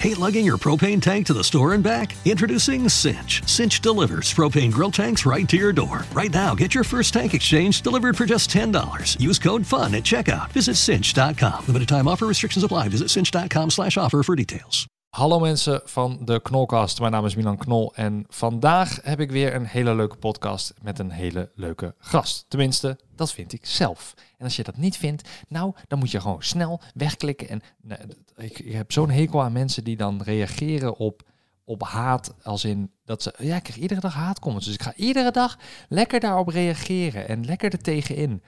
[0.00, 2.14] Hate lugging your propane tank to the store and back?
[2.24, 3.42] Introducing Cinch.
[3.48, 6.04] Cinch delivers propane grill tanks right to your door.
[6.12, 9.20] Right now, get your first tank exchange delivered for just $10.
[9.20, 10.52] Use code FUN at checkout.
[10.52, 11.66] Visit cinch.com.
[11.66, 12.88] Limited time offer restrictions apply.
[12.88, 14.86] Visit cinch.com slash offer for details.
[15.08, 17.00] Hallo mensen van de Knolcast.
[17.00, 20.98] Mijn naam is Milan Knol en vandaag heb ik weer een hele leuke podcast met
[20.98, 22.44] een hele leuke gast.
[22.48, 24.14] Tenminste, dat vind ik zelf.
[24.36, 27.48] En als je dat niet vindt, nou, dan moet je gewoon snel wegklikken.
[27.48, 27.98] En nee,
[28.36, 31.22] ik, ik heb zo'n hekel aan mensen die dan reageren op,
[31.64, 34.66] op haat, als in dat ze, ja, ik krijg iedere dag haatcomments.
[34.66, 38.42] Dus ik ga iedere dag lekker daarop reageren en lekker er tegenin.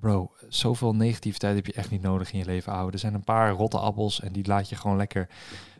[0.00, 2.92] Bro, zoveel negativiteit heb je echt niet nodig in je leven, ouwe.
[2.92, 5.28] Er zijn een paar rotte appels en die laat je gewoon lekker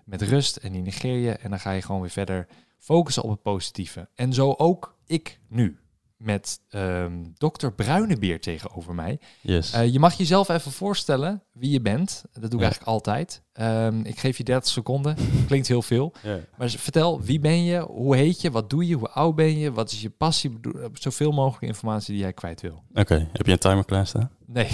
[0.08, 1.32] met rust en die negeer je.
[1.32, 2.46] En dan ga je gewoon weer verder
[2.78, 4.08] focussen op het positieve.
[4.14, 5.78] En zo ook ik nu
[6.16, 9.20] met ehm dokter Bruinebeer tegenover mij.
[9.40, 9.72] Yes.
[9.72, 12.24] Eh, je mag jezelf even voorstellen wie je bent.
[12.32, 12.60] Dat doe ik Ja.
[12.60, 13.42] eigenlijk altijd.
[13.52, 15.16] Ehm, ik geef je 30 seconden.
[15.46, 16.12] Klinkt heel veel.
[16.22, 16.38] Ja.
[16.56, 17.78] Maar vertel, wie ben je?
[17.80, 18.50] Hoe heet je?
[18.50, 18.94] Wat doe je?
[18.94, 19.72] Hoe oud ben je?
[19.72, 20.58] Wat is je passie?
[20.62, 22.82] Eh, Zoveel mogelijk informatie die jij kwijt wil.
[22.94, 24.30] Oké, heb je een timer klaarstaan?
[24.46, 24.68] Nee,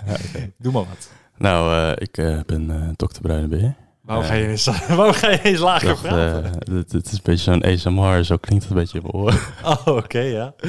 [0.58, 1.10] doe maar wat.
[1.36, 3.76] Nou, eh, ik ben dokter Bruinebeer.
[4.04, 6.44] Waarom, ga je eens, waarom ga je eens lager dacht, praten?
[6.44, 9.24] eh, dit, dit is een beetje zo'n ASMR, zo klinkt het een beetje in mijn
[9.24, 9.48] oor.
[9.86, 10.54] oh, oké, ja.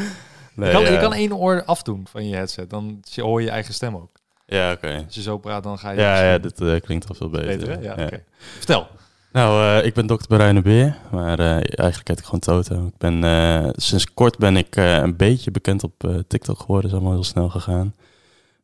[0.55, 0.99] Nee, je, kan, je ja.
[0.99, 2.69] kan één oor afdoen van je headset.
[2.69, 4.11] Dan hoor je je eigen stem ook.
[4.45, 5.03] Ja, oké.
[5.05, 5.99] Als je zo praat, dan ga je...
[5.99, 7.57] Ja, ja, dit eh, klinkt al veel beter.
[7.57, 7.81] beter?
[7.81, 8.23] Ja, oké.
[8.57, 8.87] Vertel.
[9.31, 12.85] Nou, eh, ik ben dokter Bruinebeer, maar eh, eigenlijk heet ik gewoon Toto.
[12.87, 16.89] Ik ben, eh, sinds kort ben ik eh, een beetje bekend op eh, TikTok geworden,
[16.89, 17.93] is allemaal heel snel gegaan.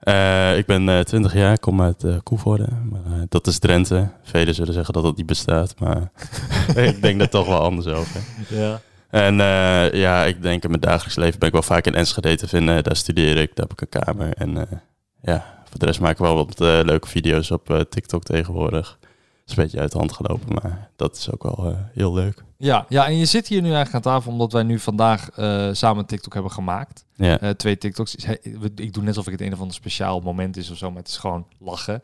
[0.01, 2.67] Eh, ik ben eh 20 jaar, kom uit eh Koevoorde,
[3.29, 4.09] dat is Drenthe.
[4.23, 6.11] Velen zullen zeggen dat dat niet bestaat, maar
[6.87, 8.21] ik denk er toch wel anders over.
[8.49, 8.81] Ja.
[9.09, 9.35] En
[9.97, 12.83] ja, ik denk in mijn dagelijks leven ben ik wel vaak in Enschede te vinden.
[12.83, 14.33] Daar studeer ik, daar heb ik een kamer.
[14.33, 14.69] En
[15.21, 18.99] ja, voor de rest maak ik wel wat leuke video's op TikTok tegenwoordig.
[19.51, 22.43] Is een beetje uit de hand gelopen, maar dat is ook wel eh, heel leuk.
[22.57, 25.69] Ja, ja, en je zit hier nu eigenlijk aan tafel omdat wij nu vandaag eh,
[25.71, 27.05] samen TikTok hebben gemaakt.
[27.15, 28.15] Ja, Eh, twee TikToks.
[28.75, 30.99] Ik doe net alsof ik het een of ander speciaal moment is of zo, maar
[30.99, 31.99] het is gewoon lachen.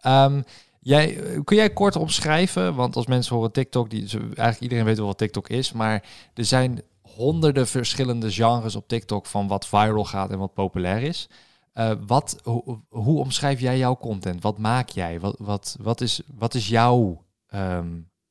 [0.00, 0.42] Ehm,
[0.80, 5.06] jij, kun jij kort omschrijven, want als mensen horen TikTok, die, eigenlijk iedereen weet wel
[5.06, 6.02] wat TikTok is, maar
[6.34, 11.28] er zijn honderden verschillende genres op TikTok van wat viral gaat en wat populair is.
[11.76, 14.42] Eh, wat, hoe, hoe omschrijf jij jouw content?
[14.42, 15.20] Wat maak jij?
[15.20, 17.86] Wat, wat, wat, is, wat is jouw ehm,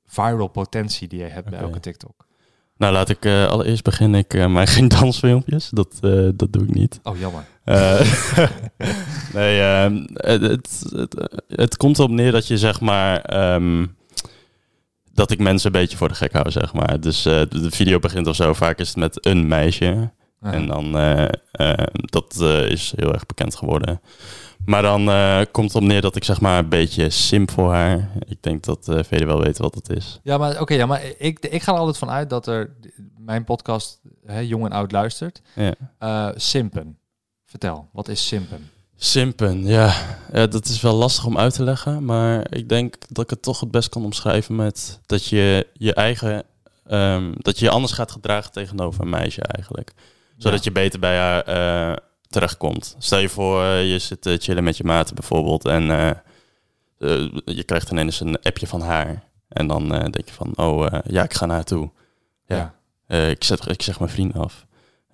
[0.06, 2.26] viral potentie die je hebt bij elke TikTok?
[2.78, 4.20] nou laat ik eh, allereerst beginnen.
[4.20, 5.98] Ik maak geen dansfilmpjes, dat,
[6.36, 7.00] dat doe ik niet.
[7.04, 7.46] Oh, jammer.
[9.34, 13.22] Nee, ehm, het, het, het, het komt erop neer dat je zeg maar.
[13.22, 13.86] ehm,
[15.14, 17.00] dat ik mensen een beetje voor de gek hou, zeg maar.
[17.00, 18.54] Dus de, de video begint of zo.
[18.54, 20.12] Vaak is het met een meisje.
[20.54, 20.98] En dan.
[20.98, 24.02] eh, dat eh, is heel erg bekend geworden.
[24.66, 25.06] Maar dan
[25.52, 28.10] komt het op neer dat ik zeg maar een beetje simp voor haar.
[28.28, 30.20] Ik denk dat velen wel weten wat het is.
[30.24, 32.76] Ja, maar oké, ja, maar ik, ik ga er altijd van uit dat er
[33.18, 35.42] mijn podcast hè, jong en oud luistert.
[36.00, 36.34] Ja.
[36.36, 36.98] Simpen.
[37.46, 38.70] Vertel, wat is simpen?
[38.96, 39.94] Simpen, ja.
[40.34, 40.48] ja.
[40.48, 42.06] Dat is wel lastig om uit te leggen.
[42.06, 45.94] Maar ik denk dat ik het toch het best kan omschrijven met dat je je
[45.94, 46.44] eigen.
[46.88, 49.94] ehm, dat je je anders gaat gedragen tegenover een meisje eigenlijk.
[50.38, 51.98] Zodat je beter bij haar eh,
[52.30, 52.96] terechtkomt.
[52.98, 55.66] Stel je voor, eh, je zit te chillen met je maten bijvoorbeeld.
[55.66, 59.24] En eh, eh, je krijgt ineens een appje van haar.
[59.48, 61.90] En dan eh, denk je van, oh eh, ja, ik ga naar haar toe.
[62.46, 62.56] Ja.
[62.56, 62.74] Ja.
[63.08, 64.66] Eh, ik, zet, ik zeg mijn vriend af.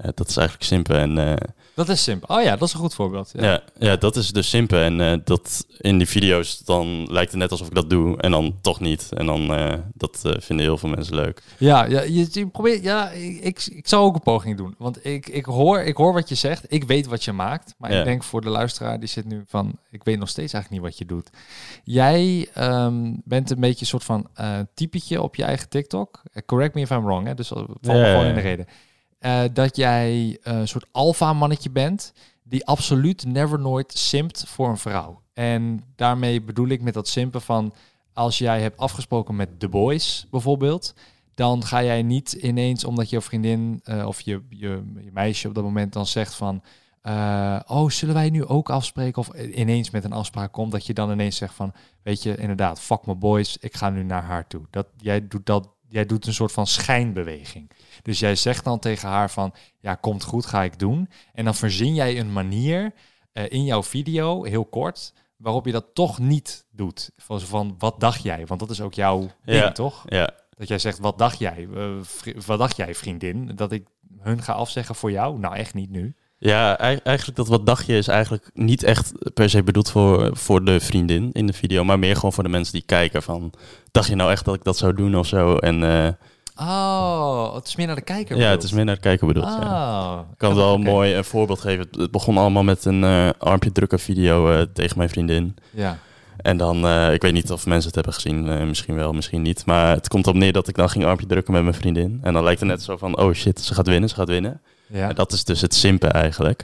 [0.02, 0.98] Eh, dat is eigenlijk simpen.
[0.98, 2.30] En eh, Dat is simpen.
[2.30, 3.32] Oh ja, dat is een goed voorbeeld.
[3.34, 3.44] Ja.
[3.44, 4.78] ja, ja, dat is dus simpel.
[4.78, 8.18] En eh, dat in die video's, dan lijkt het net alsof ik dat doe.
[8.18, 9.10] En dan toch niet.
[9.14, 9.48] En dan,
[9.94, 11.42] dat vinden heel veel mensen leuk.
[11.58, 14.76] Ja, ja je, je probeert, ja ik, ik, ik zou ook een poging doen.
[14.78, 16.66] Want ik, ik, hoor, ik hoor wat je zegt.
[16.68, 17.74] Ik weet wat je maakt.
[17.78, 18.00] Maar Ja.
[18.00, 19.78] ik denk voor de luisteraar, die zit nu van...
[19.92, 21.30] Ik weet nog steeds eigenlijk niet wat je doet.
[21.84, 26.22] Jij ehm, bent een beetje een soort van eh typetje op je eigen TikTok.
[26.46, 27.34] Correct me if I'm wrong, hè?
[27.34, 28.68] Dus val me Ja, gewoon in de reden.
[29.22, 32.14] Eh, dat jij eh, een soort alfa mannetje bent...
[32.44, 35.22] die absoluut never nooit simpt voor een vrouw.
[35.34, 37.74] En daarmee bedoel ik met dat simpen van...
[38.14, 40.94] als jij hebt afgesproken met The Boys bijvoorbeeld...
[41.34, 45.56] dan ga jij niet ineens, omdat je vriendin eh, of je, je, je meisje op
[45.56, 46.62] dat moment dan zegt van...
[47.68, 49.22] oh, zullen wij nu ook afspreken?
[49.22, 51.74] Of ineens met een afspraak komt, dat je dan ineens zegt van...
[52.04, 54.62] weet je, inderdaad, fuck my boys, ik ga nu naar haar toe.
[54.70, 57.72] Dat, jij, doet dat, jij doet een soort van schijnbeweging.
[58.02, 61.10] Dus jij zegt dan tegen haar van, ja, komt goed, ga ik doen.
[61.34, 62.92] En dan verzin jij een manier
[63.34, 67.12] eh, in jouw video, heel kort, waarop je dat toch niet doet.
[67.18, 68.46] Van, van, wat dacht jij?
[68.46, 70.04] Want dat is ook jouw ding, toch?
[70.06, 71.68] Ja, Dat jij zegt, wat dacht jij?
[71.76, 71.90] Eh,
[72.46, 73.52] wat dacht jij, vriendin?
[73.56, 73.88] Dat ik
[74.20, 75.40] hun ga afzeggen voor jou?
[75.40, 76.16] Nou, echt niet nu.
[76.38, 80.38] Ja, ei- eigenlijk dat wat dacht je is eigenlijk niet echt per se bedoeld voor,
[80.38, 83.54] voor de vriendin in de video, maar meer gewoon voor de mensen die kijken van,
[83.92, 85.58] dacht je nou echt dat ik dat zou doen of zo?
[85.58, 86.12] En eh,
[86.56, 88.36] Oh, het is meer naar de kijker.
[88.38, 88.64] ja, het bedoeld.
[88.64, 89.46] is meer naar het kijken bedoeld.
[89.46, 90.26] Ja.
[90.32, 90.82] Ik kan wel Oké.
[90.84, 91.88] mooi een voorbeeld geven.
[91.92, 95.56] Het- begon allemaal met een eh, armpje drukken video eh, tegen mijn vriendin.
[95.70, 95.98] Ja.
[96.38, 99.66] En dan, eh, ik weet niet of mensen het hebben gezien, misschien wel, misschien niet.
[99.66, 102.20] Maar het komt op neer dat ik dan ging armpje drukken met mijn vriendin.
[102.22, 104.62] En dan lijkt het net zo van, oh shit, ze gaat winnen, ze gaat winnen.
[104.88, 105.10] ja.
[105.10, 106.60] En dat is dus het simpen eigenlijk.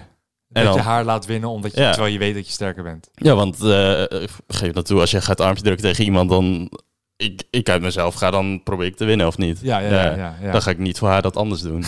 [0.49, 1.91] dat en je dan- haar laat winnen, omdat je, Ja.
[1.91, 3.09] terwijl je weet dat je sterker bent.
[3.13, 4.03] Ja, want eh,
[4.47, 6.69] geef dat toe, als je gaat armpje drukken tegen iemand, dan...
[7.17, 9.59] Ik, ik uit mezelf ga, dan probeer ik te winnen of niet.
[9.61, 10.15] Ja, ja, ja.
[10.15, 10.51] ja, ja.
[10.51, 11.83] Dan ga ik niet voor haar dat anders doen.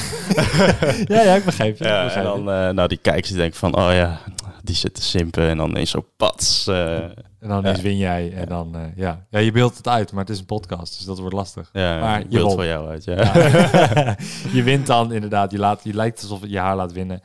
[1.06, 1.84] ja, ja, ik begrijp je.
[1.84, 4.20] Ja, en dan, eh, nou, die kijkers die denken van, oh ja,
[4.64, 5.48] die zit te simpen.
[5.50, 6.68] En dan ineens zo pats.
[6.68, 7.70] eh, En dan Ja.
[7.70, 8.34] eens win jij.
[8.34, 9.26] En dan, eh, ja.
[9.30, 11.70] ja, je beeldt het uit, maar het is een podcast, dus dat wordt lastig.
[11.74, 13.31] ja, Maar je beeld voor jou uit, ja.
[14.58, 15.52] Je wint dan inderdaad.
[15.52, 17.22] Je, laat, je lijkt alsof je haar laat winnen.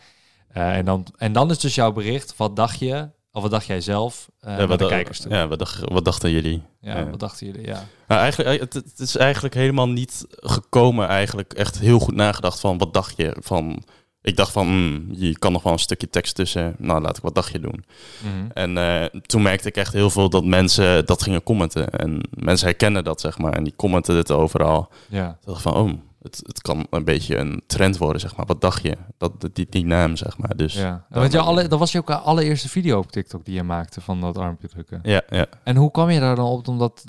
[0.52, 3.80] En, dan, en dan is dus jouw bericht, wat dacht je, of wat dacht jij
[3.80, 5.32] zelf, eh Ja, wat, de kijkers toe.
[5.32, 6.62] ja, wat, dacht- wat dachten jullie?
[6.80, 7.10] Ja, Ja.
[7.10, 7.66] wat dachten jullie?
[7.66, 7.84] Ja.
[8.08, 12.78] Nou, eigenlijk, het, het is eigenlijk helemaal niet gekomen, eigenlijk echt heel goed nagedacht van
[12.78, 13.36] wat dacht je?
[13.40, 13.82] Van,
[14.22, 17.22] ik dacht van, hmm, je kan nog wel een stukje tekst tussen, nou laat ik
[17.22, 17.84] wat dacht je doen.
[18.22, 18.50] Mhm.
[18.52, 21.90] En eh, toen merkte ik echt heel veel dat mensen dat gingen commenten.
[21.90, 23.52] En mensen herkennen dat, zeg maar.
[23.52, 24.88] En die commenten het overal.
[25.08, 25.28] ja.
[25.40, 25.90] Ik dacht van, oh,
[26.24, 28.46] het, het kan een beetje een trend worden, zeg maar.
[28.46, 28.96] Wat dacht je?
[29.18, 30.56] Dat, die, die naam, zeg maar.
[30.56, 31.06] Dus ja.
[31.08, 34.20] Want jouw alle, dat was je ook allereerste video op TikTok die je maakte van
[34.20, 35.00] dat armpje drukken.
[35.02, 35.46] ja, ja.
[35.64, 37.04] En hoe kwam je daar dan op om dat,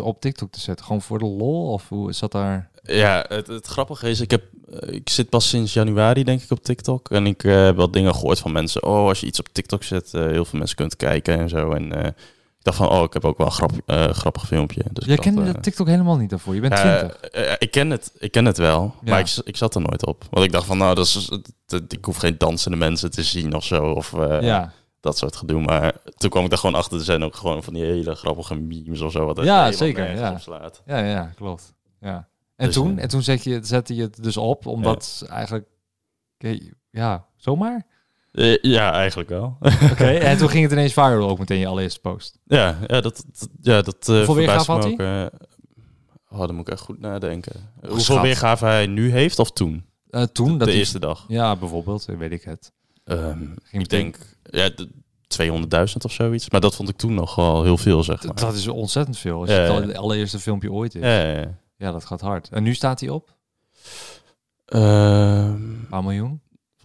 [0.00, 0.86] op TikTok te zetten?
[0.86, 1.72] Gewoon voor de lol?
[1.72, 2.70] Of hoe zat daar...
[2.82, 6.50] Ja, het, het grappige is, ik, heb, eh, ik zit pas sinds januari denk ik
[6.50, 7.10] op TikTok.
[7.10, 8.84] En ik eh, heb wel dingen gehoord van mensen.
[8.84, 11.72] Oh, als je iets op TikTok zet, eh, heel veel mensen kunt kijken en zo.
[11.72, 12.10] En eh,
[12.62, 14.84] ik dacht van, oh, ik heb ook wel een grap, eh, grappig filmpje.
[14.92, 16.54] Dus Jij kende dat TikTok helemaal niet daarvoor.
[16.54, 17.20] Je bent ja, 20.
[17.20, 19.10] eh, ik, ken het, ik ken het wel, Ja.
[19.10, 20.24] maar ik, ik zat er nooit op.
[20.30, 21.30] Want ik dacht van, nou, dat is,
[21.66, 23.84] dat- ik hoef geen dansende mensen te zien of zo.
[23.84, 24.72] Of ja.
[25.00, 25.60] dat soort gedoe.
[25.60, 26.98] Maar toen kwam ik daar gewoon achter.
[26.98, 29.26] Er zijn ook gewoon van die hele grappige memes of zo.
[29.26, 30.38] Wat Ja, zeker, ja.
[30.86, 31.74] Ja, ja, klopt.
[32.00, 32.28] Ja.
[32.56, 32.98] En Dus, toen?
[32.98, 35.66] En toen zet je, zette je het dus op, omdat eigenlijk...
[36.90, 37.86] Ja, zomaar?
[38.32, 39.56] Eh, ja, eigenlijk wel.
[39.90, 42.38] Oké, en toen ging het ineens viral ook meteen je allereerste post.
[42.44, 44.98] ja, ja, dat, dat- ja, dat eh Hoeveel weergave had ook.
[45.00, 45.24] eh,
[46.30, 47.52] oh, dan moet ik echt goed nadenken.
[47.88, 49.84] Hoeveel weergave hij nu heeft of toen?
[50.32, 50.52] Toen?
[50.52, 51.24] de dat de eerste dag.
[51.28, 52.72] Ja, bijvoorbeeld, weet ik het.
[53.04, 54.88] Ehm, Ging ik denk ja, de
[55.90, 56.50] 200.000 of zoiets.
[56.50, 58.34] Maar dat vond ik toen nog wel heel veel, zeg maar.
[58.34, 59.40] Dat is ontzettend veel.
[59.40, 61.02] Als Ja, je het al- allereerste filmpje ooit is.
[61.02, 61.58] Ja, ja, ja.
[61.76, 62.48] Ja, dat gaat hard.
[62.48, 63.34] En nu staat hij op?
[64.66, 64.82] Ehm,
[65.52, 66.40] Een paar miljoen?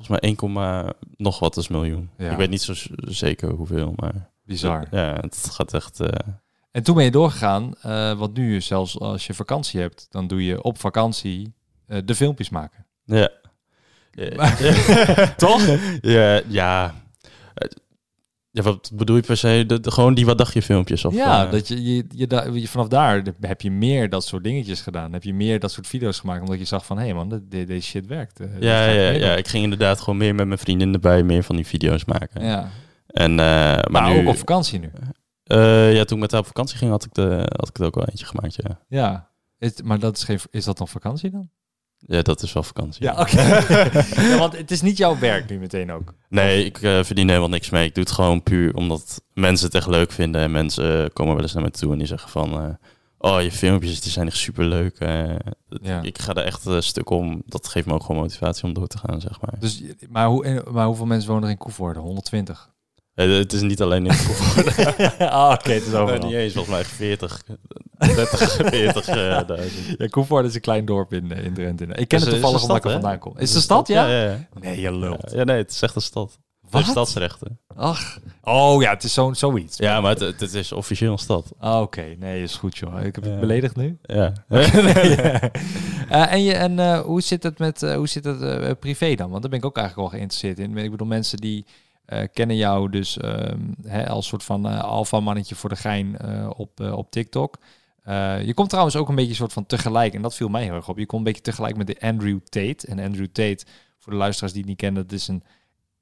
[0.07, 2.09] Volgens mij 1, komma nog wat is miljoen.
[2.17, 2.31] Ja.
[2.31, 4.29] Ik weet niet zo zeker hoeveel, maar...
[4.43, 4.87] Bizar.
[4.91, 5.99] Ja, het gaat echt...
[5.99, 6.33] eh,
[6.71, 10.45] En toen ben je doorgegaan, eh wat nu zelfs als je vakantie hebt, dan doe
[10.45, 11.53] je op vakantie
[11.87, 12.85] eh, de filmpjes maken.
[13.05, 13.29] Ja.
[15.37, 15.67] Toch?
[16.01, 16.93] Ja, ja.
[18.57, 19.63] Ja, wat bedoel je per se?
[19.67, 21.05] De, de- gewoon die wat dacht je filmpjes?
[21.05, 24.23] Of, ja, eh, dat je, je, je, da- je- vanaf daar heb je meer dat
[24.25, 25.13] soort dingetjes gedaan.
[25.13, 27.47] Heb je meer dat soort video's gemaakt, omdat je zag van, hé hey man, de-
[27.47, 28.39] de- deze shit werkt.
[28.39, 31.55] Eh, ja, ja, ja, ik ging inderdaad gewoon meer met mijn vrienden erbij, meer van
[31.55, 32.43] die video's maken.
[32.45, 32.69] ja.
[33.07, 34.89] En, eh, maar, Maar nu, ook op vakantie nu.
[35.93, 37.95] ja, toen ik met haar op vakantie ging, had ik, de, had ik er ook
[37.95, 38.79] wel eentje gemaakt, ja.
[38.87, 39.29] Ja.
[39.59, 41.49] Is, maar dat is, geen, is dat dan vakantie dan?
[41.99, 43.03] Ja, dat is wel vakantie.
[43.03, 43.41] Ja, oké.
[44.29, 46.13] ja, want het is niet jouw werk nu meteen ook.
[46.29, 47.85] Nee, ik eh, verdien helemaal niks mee.
[47.87, 50.41] Ik doe het gewoon puur omdat mensen het echt leuk vinden.
[50.41, 52.53] En mensen eh, komen wel eens naar me toe en die zeggen van...
[52.61, 52.73] eh,
[53.31, 54.99] oh, je filmpjes die zijn echt superleuk.
[54.99, 55.35] eh
[55.81, 56.01] Ja.
[56.01, 57.41] Ik ga er echt een stuk om.
[57.45, 59.59] Dat geeft me ook gewoon motivatie om door te gaan, zeg maar.
[59.59, 61.99] Dus, maar, hoe, maar hoeveel mensen wonen er in Koevoorde?
[61.99, 62.75] 120?
[63.17, 64.71] Eh, het is niet alleen in Koevoorde.
[65.29, 66.25] ah, oké, het is Nee, overal.
[66.27, 67.43] niet eens, volgens mij 40,
[67.97, 69.95] 30, 40 eh, duizend.
[69.97, 71.85] Ja, Koevoorde is een klein dorp in, eh, in Drenthe.
[71.85, 73.33] Ik ken Is- het toevallig omdat ik er vandaan kom.
[73.37, 74.07] Is het een stad, ja?
[74.07, 74.47] Ja, ja.
[74.59, 75.31] Nee, je lult.
[75.31, 76.39] Ja, nee, het is echt een stad.
[76.69, 77.59] Heeft stadsrechten.
[77.75, 78.19] Ach.
[78.41, 79.77] Oh ja, het is zo'n zoiets.
[79.77, 81.51] Ja, maar het, is officieel een stad.
[81.59, 83.03] Ah, Oké, nee, is goed joh.
[83.03, 83.97] Ik heb het beledigd nu.
[84.01, 84.33] Ja.
[86.09, 89.29] Eh, en je, en hoe zit het met hoe zit het privé dan?
[89.29, 90.77] Want daar ben ik ook eigenlijk wel geïnteresseerd in.
[90.77, 91.65] Ik bedoel, mensen die
[92.07, 96.17] eh, kennen jou dus ehm, hè, als soort van eh alfa mannetje voor de gein
[96.17, 97.57] eh, op, eh, op TikTok.
[98.03, 100.73] Eh, je komt trouwens ook een beetje soort van tegelijk, en dat viel mij heel
[100.73, 100.97] erg op.
[100.97, 102.87] Je komt een beetje tegelijk met de Andrew Tate.
[102.87, 103.65] En Andrew Tate,
[103.97, 105.43] voor de luisteraars die het niet kennen, dat is een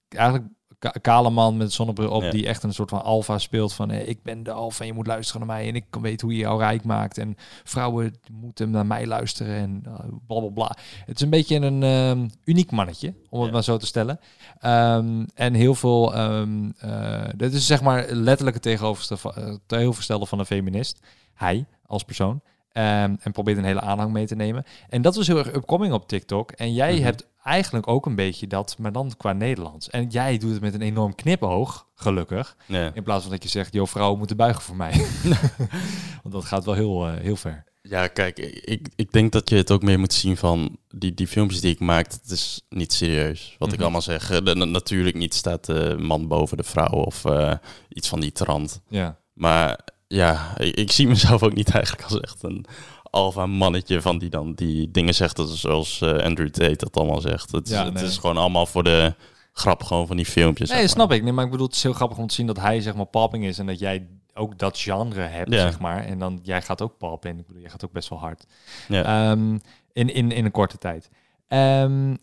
[0.10, 0.46] eigenlijk
[0.80, 2.30] ka- kale man met zonnebril op Ja.
[2.32, 4.94] die echt een soort van alfa speelt van eh, ik ben de alfa en je
[4.94, 8.70] moet luisteren naar mij en ik weten hoe je jou rijk maakt en vrouwen moeten
[8.70, 9.94] naar mij luisteren en uh,
[10.28, 10.76] bla bla bla.
[11.06, 13.54] Het is een beetje een ehm, uniek mannetje, om het Ja.
[13.54, 14.20] maar zo te stellen.
[14.60, 16.44] Ehm, en heel veel, eh,
[17.36, 21.00] dit is zeg maar letterlijk het tegenovergestelde van, eh, tegenovergestelde van een feminist.
[21.34, 22.42] Hij als persoon.
[22.76, 24.66] Ehm, en probeert een hele aanhang mee te nemen.
[24.90, 26.52] En dat was heel erg upcoming op TikTok.
[26.52, 27.04] En jij Mhm.
[27.04, 29.90] hebt eigenlijk ook een beetje dat, maar dan qua Nederlands.
[29.90, 32.58] En jij doet het met een enorm knipoog, gelukkig.
[32.94, 34.92] In plaats van dat je zegt, joh, vrouwen moeten buigen voor mij.
[36.24, 37.64] Want dat gaat wel heel, eh, heel ver.
[37.82, 41.28] Ja, kijk, ik, ik denk dat je het ook meer moet zien van die, die
[41.28, 42.12] filmpjes die ik maak.
[42.12, 43.56] Het is niet serieus.
[43.58, 43.84] Wat ik Mhm.
[43.84, 44.32] allemaal zeg.
[44.32, 47.54] Eh, na- natuurlijk niet staat de man boven de vrouw of eh,
[47.90, 48.82] iets van die trant.
[48.88, 49.18] Ja.
[49.34, 49.80] Maar
[50.16, 52.66] ja, ik, ik zie mezelf ook niet eigenlijk als echt een
[53.10, 57.52] alfa mannetje van die dan die dingen zegt zoals eh, Andrew Tate dat allemaal zegt.
[57.52, 58.04] Het, Ja, is, het nee.
[58.04, 59.14] is gewoon allemaal voor de
[59.54, 60.70] grap gewoon van die filmpjes.
[60.70, 61.24] Nee, zeg snap ik.
[61.24, 63.06] Nee, maar ik bedoel, het is heel grappig om te zien dat hij zeg maar
[63.06, 65.60] popping is en dat jij ook dat genre hebt, Ja.
[65.62, 66.06] zeg maar.
[66.06, 66.94] En dan, jij gaat ook.
[67.26, 68.46] En ik bedoel, jij gaat ook best wel hard.
[68.88, 69.32] Ja.
[69.32, 69.58] Ehm,
[69.94, 71.10] in, in, in een korte tijd.
[71.48, 72.16] Ehm,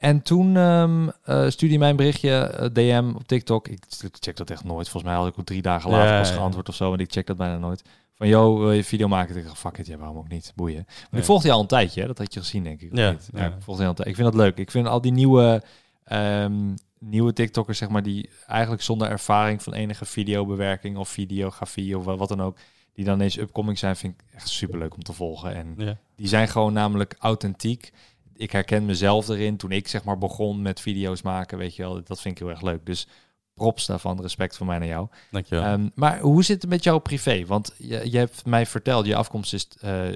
[0.00, 3.68] en toen ehm eh, stuurde hij mij een berichtje, eh, DM op TikTok.
[3.68, 3.82] Ik,
[4.20, 4.88] check dat echt nooit.
[4.88, 6.34] Volgens mij had ik ook drie dagen later pas ja.
[6.34, 6.88] geantwoord of zo.
[6.88, 7.82] Want ik check dat bijna nooit.
[8.14, 9.36] Van, yo, wil je video maken?
[9.36, 10.52] Ik dacht, fuck it, ja, waarom ook niet?
[10.56, 10.84] Boeien.
[11.10, 12.06] Maar ik volgde je al een tijdje, hè?
[12.06, 12.96] dat had je gezien, denk ik.
[12.96, 14.08] Ja, ja, ik volgde je al een tijd.
[14.08, 14.56] Ik vind dat leuk.
[14.56, 15.62] Ik vind al die nieuwe,
[16.04, 22.04] ehm, nieuwe TikTokkers, zeg maar, die eigenlijk zonder ervaring van enige videobewerking of videografie of
[22.04, 22.56] wa- wat dan ook,
[22.94, 25.54] die dan ineens upcoming zijn, vind ik echt super leuk om te volgen.
[25.54, 25.74] En
[26.16, 27.92] die zijn gewoon namelijk authentiek.
[28.40, 32.02] Ik herken mezelf erin toen ik zeg maar begon met video's maken, weet je wel.
[32.04, 32.86] Dat vind ik heel erg leuk.
[32.86, 33.06] Dus
[33.54, 35.08] props daarvan, respect van mij naar jou.
[35.30, 35.64] Dankjewel.
[35.64, 37.46] Ehm, maar hoe zit het met jouw privé?
[37.46, 40.08] Want je, je hebt mij verteld, je afkomst is eh,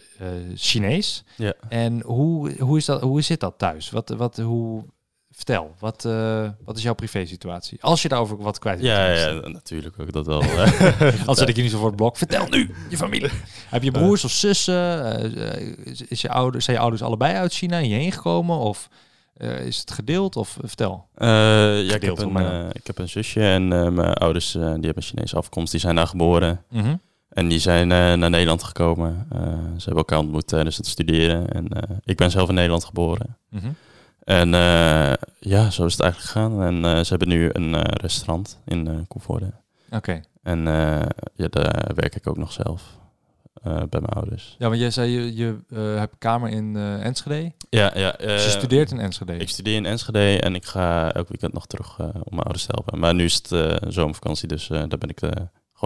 [0.54, 1.24] Chinees.
[1.36, 1.54] Ja.
[1.68, 3.90] En hoe, hoe, is dat, hoe zit dat thuis?
[3.90, 4.84] Wat, wat, hoe,
[5.34, 7.78] vertel, wat, eh, wat is jouw privé situatie?
[7.80, 8.92] Als je daarover wat kwijt wilt.
[8.92, 10.42] ja, ja, natuurlijk ook dat wel.
[10.42, 11.26] eh.
[11.26, 12.16] Als zet ik je niet zo voor het blok.
[12.16, 13.30] Vertel nu, je familie.
[13.68, 15.04] Heb je broers of zussen?
[15.34, 18.58] Eh, is, je ouders, zijn je ouders allebei uit China hierheen gekomen?
[18.58, 18.88] Of
[19.64, 20.36] is het gedeeld?
[20.36, 21.08] Of vertel.
[21.18, 25.70] Ja, ik heb, een, ik heb een zusje en mijn ouders die hebben Chinese afkomst.
[25.70, 26.64] Die zijn daar geboren.
[26.70, 26.96] Mhm.
[27.28, 29.26] En die zijn naar Nederland gekomen.
[29.76, 31.48] Ze hebben elkaar ontmoet tijdens het studeren.
[31.52, 31.68] En
[32.04, 33.36] ik ben zelf in Nederland geboren.
[33.50, 33.68] Mhm.
[34.24, 36.62] En eh, ja, zo is het eigenlijk gegaan.
[36.62, 39.50] En eh, ze hebben nu een eh, restaurant in Koevoorde.
[39.90, 40.20] Oké.
[40.42, 42.82] En eh, ja, daar werk ik ook nog zelf.
[43.62, 44.56] bij mijn ouders.
[44.58, 45.58] Ja, want jij zei je, je
[45.98, 47.52] hebt kamer in Enschede.
[47.70, 48.12] Ja, ja.
[48.18, 49.36] Dus je studeert in Enschede.
[49.36, 52.72] Ik studeer in Enschede en ik ga elk weekend nog terug om mijn ouders te
[52.74, 52.98] helpen.
[52.98, 55.30] Maar nu is het zomervakantie, dus daar ben ik eh,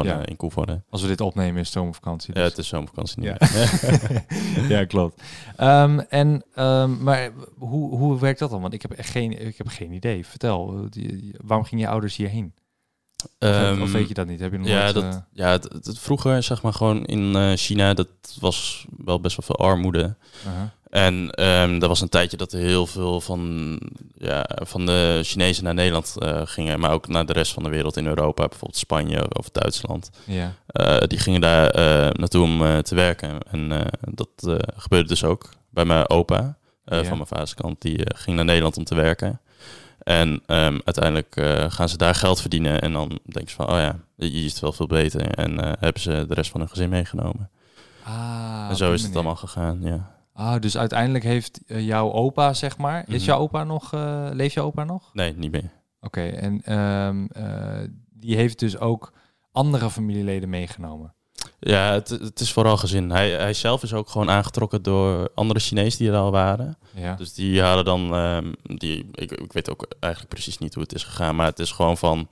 [0.00, 0.23] gewoon Ja.
[0.23, 0.83] eh, in Koevoorde.
[0.90, 2.35] Als we dit opnemen is zomervakantie.
[2.35, 2.49] Ja, Dus.
[2.50, 3.26] het is zomervakantie nu.
[3.26, 3.37] Ja.
[4.78, 5.23] ja, klopt.
[5.57, 8.61] Ehm, en, ehm, maar hoe, hoe werkt dat dan?
[8.61, 10.26] Want ik heb echt geen, ik heb geen idee.
[10.26, 12.52] Vertel, die- waarom gingen je ouders hierheen?
[13.25, 14.40] Of- Ehm, of weet je dat niet?
[14.40, 17.52] Heb je nog ja, nooit, dat, eh, ja het, vroeger zeg maar gewoon in eh,
[17.52, 18.09] China, dat
[18.40, 20.17] was wel best wel veel armoede.
[20.47, 20.75] aha.
[20.90, 23.78] En ehm er was een tijdje dat er heel veel van,
[24.14, 27.68] ja, van de Chinezen naar Nederland eh, gingen, maar ook naar de rest van de
[27.68, 30.11] wereld in Europa, bijvoorbeeld Spanje of Duitsland.
[30.25, 30.54] Ja.
[30.66, 33.38] Eh, die gingen daar eh, naartoe om te werken.
[33.50, 37.04] En dat gebeurde dus ook bij mijn opa, Ja.
[37.04, 37.80] van mijn vaders kant.
[37.80, 39.40] Die ging naar Nederland om te werken.
[40.02, 41.35] En ehm, uiteindelijk
[41.73, 42.80] gaan ze daar geld verdienen.
[42.80, 45.30] En dan denk je van, oh ja, hier is het wel veel beter.
[45.30, 47.50] En hebben ze de rest van hun gezin meegenomen.
[48.04, 50.16] Ah, en zo is het allemaal gegaan, ja.
[50.38, 53.04] Ah, dus uiteindelijk heeft eh, jouw opa, zeg maar...
[53.07, 53.25] Is Mhm.
[53.25, 53.92] jouw opa nog...
[53.92, 55.11] eh leeft jouw opa nog?
[55.12, 55.71] Nee, niet meer.
[56.00, 59.12] Oké, en ehm, eh, die heeft dus ook
[59.52, 61.14] andere familieleden meegenomen.
[61.61, 63.11] Ja, het, het is vooral gezin.
[63.11, 66.78] Hij, hij zelf is ook gewoon aangetrokken door andere Chinezen die er al waren.
[66.95, 67.14] Ja.
[67.14, 70.95] Dus die hadden dan, ehm, die, ik, ik weet ook eigenlijk precies niet hoe het
[70.95, 72.28] is gegaan, maar het is gewoon van,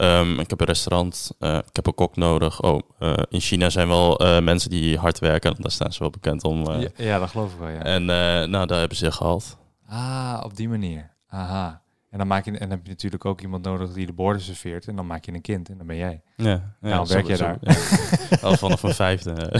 [0.00, 2.62] ehm, ik heb een restaurant, eh, ik heb een kok nodig.
[2.62, 6.10] Oh, eh, in China zijn wel eh, mensen die hard werken, daar staan ze wel
[6.10, 6.70] bekend om.
[6.80, 7.82] ja, ja, dat geloof ik wel, ja.
[7.82, 8.04] En
[8.50, 9.56] nou, daar hebben ze gehaald.
[9.88, 11.10] Ah, op die manier.
[11.28, 11.82] Aha.
[12.10, 14.42] En dan, maak je, en dan heb je natuurlijk ook iemand nodig die de borden
[14.42, 14.86] serveert.
[14.86, 16.22] En dan maak je een kind en dan ben jij.
[16.36, 17.58] Ja, ja Nou, werk jij daar?
[17.60, 17.74] Ja.
[18.42, 19.52] Al vanaf mijn vijfde.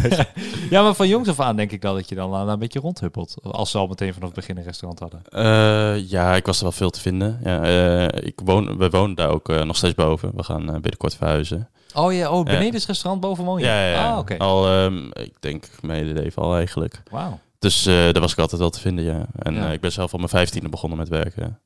[0.70, 3.36] ja, maar van jongs af aan denk ik al dat je dan een beetje rondhuppelt.
[3.42, 5.22] Als ze al meteen vanaf het begin een restaurant hadden.
[5.24, 7.40] Eh, ja, ik was er wel veel te vinden.
[7.44, 10.30] Ja, eh, ik woon, we wonen daar ook eh, nog steeds boven.
[10.34, 11.68] We gaan binnenkort verhuizen.
[11.94, 13.66] Oh ja, oh, beneden is het restaurant, boven woon je?
[13.66, 14.14] Ja, ja, ja.
[14.14, 14.38] Ah.
[14.38, 17.02] Al, ehm, ik denk mijn hele leven al eigenlijk.
[17.10, 17.38] Wauw.
[17.58, 19.26] Dus daar was ik altijd wel te vinden, ja.
[19.38, 21.58] En ik ben zelf al mijn vijftiende begonnen met werken.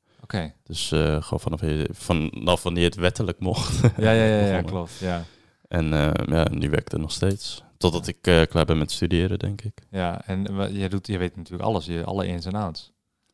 [0.62, 1.61] Dus eh, gewoon vanaf,
[1.91, 3.81] vanaf wanneer het wettelijk mocht.
[3.81, 4.99] Ja, ja, ja, ja, klopt.
[4.99, 5.25] Ja.
[5.69, 7.62] En eh, ja, nu werk ik er nog steeds.
[7.79, 9.79] Totdat ik eh, klaar ben met studeren, denk ik.
[9.91, 12.93] ja, en jij, doet, je weet natuurlijk alles, je, alle ins en outs.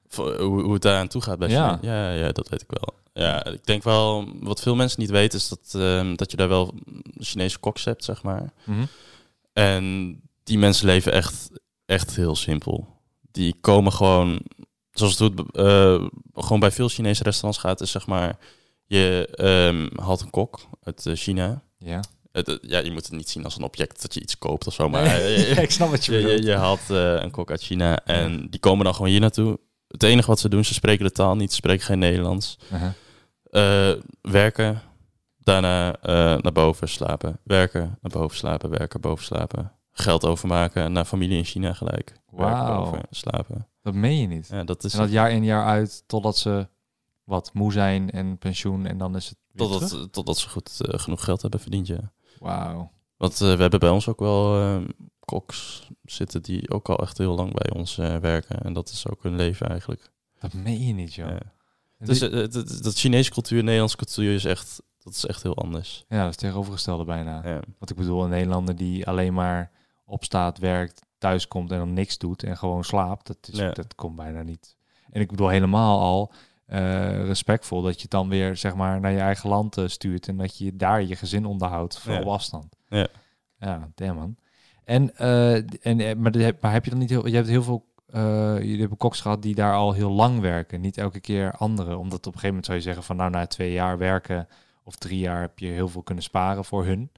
[0.09, 1.79] Voor, hoe, hoe het daar aan toe gaat bij Ja.
[1.83, 2.95] Ja, ja, dat weet ik wel.
[3.13, 6.49] Ja, ik denk wel, wat veel mensen niet weten, is dat, ehm, dat je daar
[6.49, 6.75] wel
[7.19, 8.53] Chinese koks hebt, zeg maar.
[8.65, 8.85] Mhm.
[9.53, 11.51] En die mensen leven echt,
[11.87, 12.87] echt heel simpel.
[13.31, 14.41] Die komen gewoon,
[14.99, 18.39] zoals het doet, eh, gewoon bij veel Chinese restaurants gaat, is zeg maar,
[18.87, 21.63] je ehm, haalt een kok uit eh, China.
[21.79, 22.01] Ja.
[22.33, 24.75] Het, ja, je moet het niet zien als een object dat je iets koopt of
[24.75, 24.89] zo.
[24.89, 25.21] Maar
[25.63, 26.45] ik snap wat je je, je, bedoelt.
[26.45, 29.59] je haalt eh, een kok uit China en die komen dan gewoon hier naartoe.
[29.89, 32.59] Het enige wat ze doen, ze spreken de taal niet, ze spreken geen Nederlands.
[32.73, 34.03] Uh-huh.
[34.21, 34.83] Werken,
[35.39, 35.97] daarna
[36.41, 37.41] naar boven slapen.
[37.45, 39.73] Werken, naar boven slapen, werken, boven slapen.
[39.93, 42.13] Geld overmaken naar familie in China gelijk.
[42.31, 42.85] Werken, Wauw.
[42.85, 43.67] boven, slapen.
[43.93, 44.49] Dat meen je niet.
[44.51, 46.69] Ja, dat is En dat jaar in jaar uit totdat ze
[47.25, 51.25] wat moe zijn en pensioen en dan is het totdat, totdat ze goed eh, genoeg
[51.25, 52.13] geld hebben verdiend, ja.
[52.39, 52.91] Wauw.
[53.19, 54.81] Want eh, we hebben bij ons ook wel eh,
[55.21, 58.61] koks zitten die ook al echt heel lang bij ons eh, werken.
[58.63, 60.11] En dat is ook hun leven eigenlijk.
[60.41, 61.29] Dat meen je niet, joh.
[61.29, 61.41] Ja.
[61.99, 62.19] Dus
[62.83, 66.05] dat Chinese cultuur, Nederlandse cultuur is echt, dat is echt heel anders.
[66.09, 67.49] ja, dat is tegenovergestelde bijna.
[67.49, 67.61] Ja.
[67.79, 69.71] Wat ik bedoel, een Nederlander die alleen maar
[70.05, 73.71] opstaat, werkt, thuis komt en dan niks doet en gewoon slaapt, dat, is, Ja.
[73.71, 74.77] dat komt bijna niet.
[75.11, 76.33] En ik bedoel helemaal al
[76.67, 80.29] eh, respectvol dat je het dan weer zeg maar naar je eigen land eh, stuurt
[80.29, 82.21] en dat je daar je gezin onderhoudt voor Ja.
[82.21, 82.77] op afstand.
[82.89, 83.07] Ja.
[83.59, 84.37] Ja, damn man.
[84.85, 87.87] En, eh, en maar, de- maar heb je dan niet heel, je hebt heel veel,
[88.61, 92.19] jullie hebben koks gehad die daar al heel lang werken, niet elke keer anderen, omdat
[92.19, 94.49] op een gegeven moment zou je zeggen van nou na twee jaar werken
[94.85, 97.11] of drie jaar heb je heel veel kunnen sparen voor hun.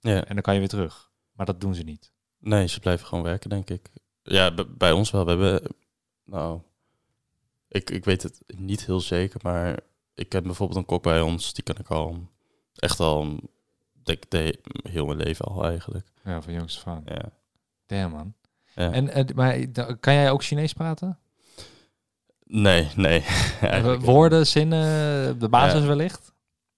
[0.00, 0.24] ja.
[0.24, 1.10] En dan kan je weer terug.
[1.32, 2.12] Maar dat doen ze niet.
[2.40, 3.88] Nee, ze blijven gewoon werken, denk ik.
[4.22, 5.24] Ja, bij ons wel.
[5.24, 5.62] We hebben,
[6.24, 6.60] nou,
[7.68, 9.80] ik, ik weet het niet heel zeker, maar
[10.14, 12.28] ik heb bijvoorbeeld een kok bij ons, die kan ik al
[12.74, 13.38] echt al,
[14.02, 16.06] denk ik, heel mijn leven al eigenlijk.
[16.24, 17.02] Ja, van jongs af aan.
[17.06, 17.32] Ja.
[17.86, 18.34] Damn, man.
[18.74, 18.92] ja.
[18.92, 19.66] En, en, maar
[20.00, 21.18] kan jij ook Chinees praten?
[22.44, 23.24] nee, nee.
[24.00, 25.86] Woorden, zinnen, de basis Ja.
[25.86, 26.32] wellicht?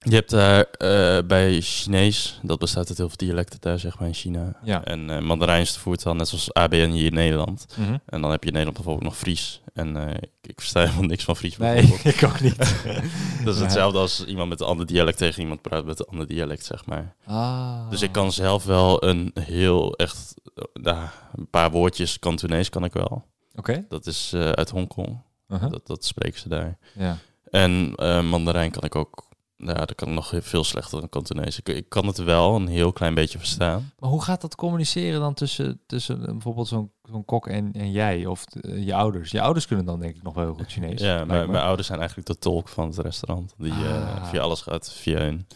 [0.04, 4.08] Je hebt daar eh, bij Chinees, dat bestaat uit heel veel dialecten daar, zeg maar,
[4.08, 4.56] in China.
[4.62, 4.84] Ja.
[4.84, 7.66] En eh Mandarijns voert dan net zoals ABN hier in Nederland.
[7.76, 7.96] Mhm.
[8.06, 9.60] En dan heb je in Nederland bijvoorbeeld nog Fries.
[9.74, 12.14] En eh, ik, ik versta helemaal niks van Fries Nee, bijvoorbeeld.
[12.14, 12.56] ik ook niet.
[13.44, 13.62] Dat is Ja.
[13.62, 16.86] hetzelfde als iemand met een ander dialect tegen iemand praat met een ander dialect, zeg
[16.86, 17.14] maar.
[17.24, 17.90] Ah.
[17.90, 20.34] Dus ik kan zelf wel een heel echt,
[20.72, 23.24] een paar woordjes Kantonees kan ik wel.
[23.54, 23.84] Oké.
[23.88, 25.20] Dat is uit Hongkong.
[25.48, 25.70] Uh-huh.
[25.70, 26.78] Dat, dat spreken ze daar.
[26.94, 27.16] Ja.
[27.50, 27.94] En
[28.28, 29.30] Mandarijn kan ik ook,
[29.66, 31.58] ja, dat kan nog veel slechter dan Kantonees.
[31.58, 33.92] Ik, ik kan het wel een heel klein beetje verstaan.
[33.98, 37.90] Maar hoe gaat dat communiceren dan tussen, tussen eh, bijvoorbeeld zo'n zo'n kok en, en
[37.90, 39.30] jij of de- je ouders?
[39.30, 41.00] Je ouders kunnen dan denk ik nog wel heel goed Chinees.
[41.00, 43.54] Ja, mijn, mijn ouders zijn eigenlijk de tolk van het restaurant.
[43.58, 44.28] Die eh, Ah.
[44.28, 45.46] via alles gaat, via hun.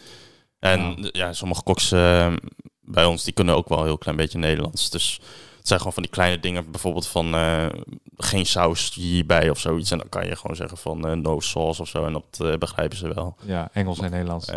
[0.59, 2.33] En ja, sommige koks eh,
[2.81, 4.89] bij ons, die kunnen ook wel een heel klein beetje Nederlands.
[4.89, 5.19] Dus
[5.67, 7.67] het zijn gewoon van die kleine dingen, bijvoorbeeld van eh,
[8.15, 9.91] geen saus hierbij of zoiets.
[9.91, 12.05] En dan kan je gewoon zeggen van eh, no sauce of zo.
[12.05, 13.35] En dat eh, begrijpen ze wel.
[13.45, 14.51] Ja, Engels en Nederlands.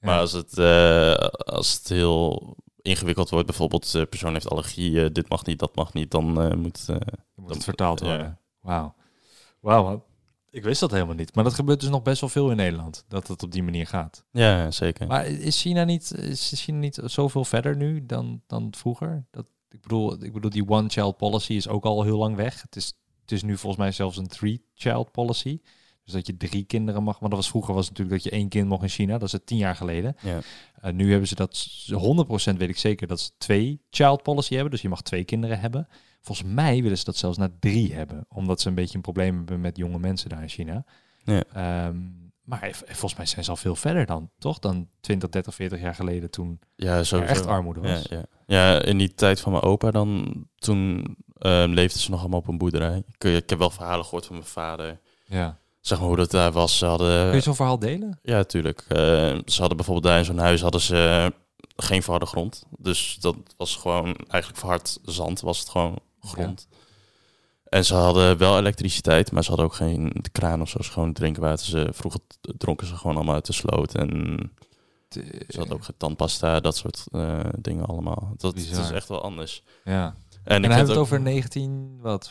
[0.00, 0.58] Maar als het,
[1.44, 5.74] als het heel ingewikkeld wordt, bijvoorbeeld de persoon heeft allergie, eh, dit mag niet, dat
[5.76, 6.86] mag niet, dan moet...
[6.86, 7.00] Dan
[7.34, 8.38] moet het vertaald worden.
[8.60, 8.94] Wauw.
[9.60, 10.04] Wauw.
[10.50, 11.34] Ik wist dat helemaal niet.
[11.34, 13.04] Maar dat gebeurt dus nog best wel veel in Nederland.
[13.08, 14.24] Dat het op die manier gaat.
[14.30, 15.06] ja, zeker.
[15.06, 19.24] Maar is China niet, is China niet zoveel verder nu dan, dan vroeger?
[19.30, 22.62] Dat, ik, bedoel, ik bedoel, die one-child policy is ook al heel lang weg.
[22.62, 25.60] Het is, het is nu volgens mij zelfs een three-child policy.
[26.04, 27.18] Dus dat je drie kinderen mag.
[27.18, 29.12] Want dat was vroeger was natuurlijk dat je één kind mocht in China.
[29.12, 30.16] Dat is het tien jaar geleden.
[30.22, 30.40] ja.
[30.84, 34.52] Uh, nu hebben ze dat z- 100% weet ik zeker dat ze twee child policy
[34.54, 34.70] hebben.
[34.70, 35.88] Dus je mag twee kinderen hebben.
[36.20, 38.26] Volgens mij willen ze dat zelfs naar drie hebben.
[38.28, 40.84] Omdat ze een beetje een probleem hebben met jonge mensen daar in China.
[41.24, 41.42] Ja.
[41.52, 41.96] Ehm,
[42.50, 44.58] maar volgens mij zijn ze al veel verder dan, toch?
[44.58, 47.32] Dan 20, 30, 40 jaar geleden toen Ja, er sowieso.
[47.32, 48.06] echt armoede was.
[48.08, 48.24] Ja, ja.
[48.74, 52.48] ja, in die tijd van mijn opa, dan, toen ehm leefden ze nog allemaal op
[52.48, 53.02] een boerderij.
[53.18, 55.00] Ik, ik heb wel verhalen gehoord van mijn vader.
[55.24, 55.58] Ja.
[55.80, 56.78] Zeg maar hoe dat daar was.
[56.78, 57.26] Ze hadden...
[57.26, 58.18] Kun je zo'n verhaal delen?
[58.22, 58.84] Ja, natuurlijk.
[58.88, 58.96] Eh,
[59.44, 61.32] ze hadden bijvoorbeeld daar in zo'n huis hadden ze
[61.76, 62.64] geen verharde grond.
[62.78, 66.68] Dus dat was gewoon eigenlijk verhard zand was het gewoon grond.
[67.70, 71.66] En ze hadden wel elektriciteit, maar ze hadden ook geen kraan of zo schoon drinkwater.
[71.66, 74.08] Ze vroeger dronken ze gewoon allemaal uit de sloot en
[75.08, 78.34] ze hadden ook geen tandpasta, dat soort eh, dingen allemaal.
[78.36, 79.62] Dat, dat is echt wel anders.
[79.84, 80.04] Ja.
[80.04, 82.30] En, En ik dan hebben het over 19, wat,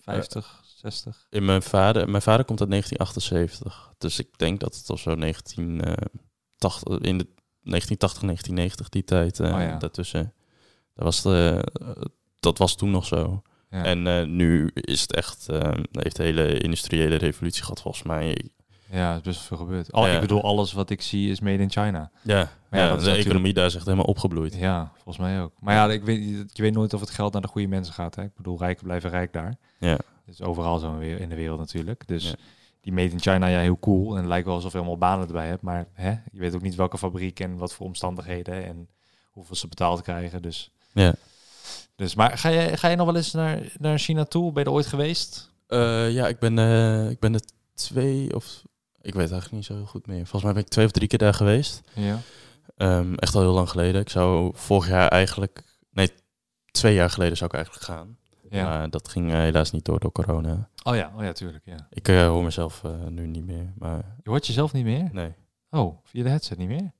[0.00, 1.26] 50, 60?
[1.30, 5.14] in mijn vader, mijn vader komt uit 1978, dus ik denk dat het of zo
[5.16, 7.26] 1980 in de
[7.62, 9.76] 1980, 1990 die tijd eh, Oh ja.
[9.78, 10.32] daartussen.
[10.94, 11.64] Dat was de,
[12.40, 13.42] dat was toen nog zo.
[13.72, 13.84] Ja.
[13.84, 18.36] En eh, nu is het echt, eh, heeft de hele industriële revolutie gehad volgens mij.
[18.90, 19.92] ja, er is best veel gebeurd.
[19.92, 20.14] Al, Ja.
[20.14, 22.10] Ik bedoel, alles wat ik zie is made in China.
[22.22, 24.54] Ja, Maar ja, de natuurlijk- economie daar is echt helemaal opgebloeid.
[24.54, 25.52] Ja, volgens mij ook.
[25.60, 28.14] Maar ja, ik weet, je weet nooit of het geld naar de goede mensen gaat.
[28.14, 28.22] Hè?
[28.22, 29.56] Ik bedoel, rijken blijven rijk daar.
[29.78, 32.02] Ja, Dat is overal zo weer in de wereld natuurlijk.
[32.06, 32.34] Dus
[32.80, 34.10] die made in China, ja, heel cool.
[34.12, 35.62] En het lijkt wel alsof je allemaal banen erbij hebt.
[35.62, 38.88] Maar hè, je weet ook niet welke fabriek en wat voor omstandigheden en
[39.30, 40.42] hoeveel ze betaald krijgen.
[40.42, 41.14] Dus, ja.
[42.02, 44.52] Dus maar ga je, ga je nog wel eens naar, naar China toe?
[44.52, 45.50] Ben je er ooit geweest?
[45.66, 47.40] Eh, ja, ik ben, eh, ik ben er
[47.74, 48.62] twee of
[49.00, 50.16] ik weet eigenlijk niet zo heel goed meer.
[50.16, 51.80] Volgens mij ben ik twee of drie keer daar geweest.
[51.94, 52.18] Ja.
[52.76, 54.00] Ehm, echt al heel lang geleden.
[54.00, 55.62] Ik zou vorig jaar eigenlijk...
[55.90, 56.10] Nee,
[56.70, 58.16] twee jaar geleden zou ik eigenlijk gaan.
[58.50, 58.64] Ja.
[58.64, 60.68] Maar dat ging eh, helaas niet door door corona.
[60.82, 61.64] Oh ja, oh ja, tuurlijk.
[61.64, 61.86] Ja.
[61.90, 65.08] Ik hoor mezelf nu niet meer, maar Je hoort jezelf niet meer?
[65.12, 65.34] nee.
[65.70, 66.92] Oh, via de headset niet meer?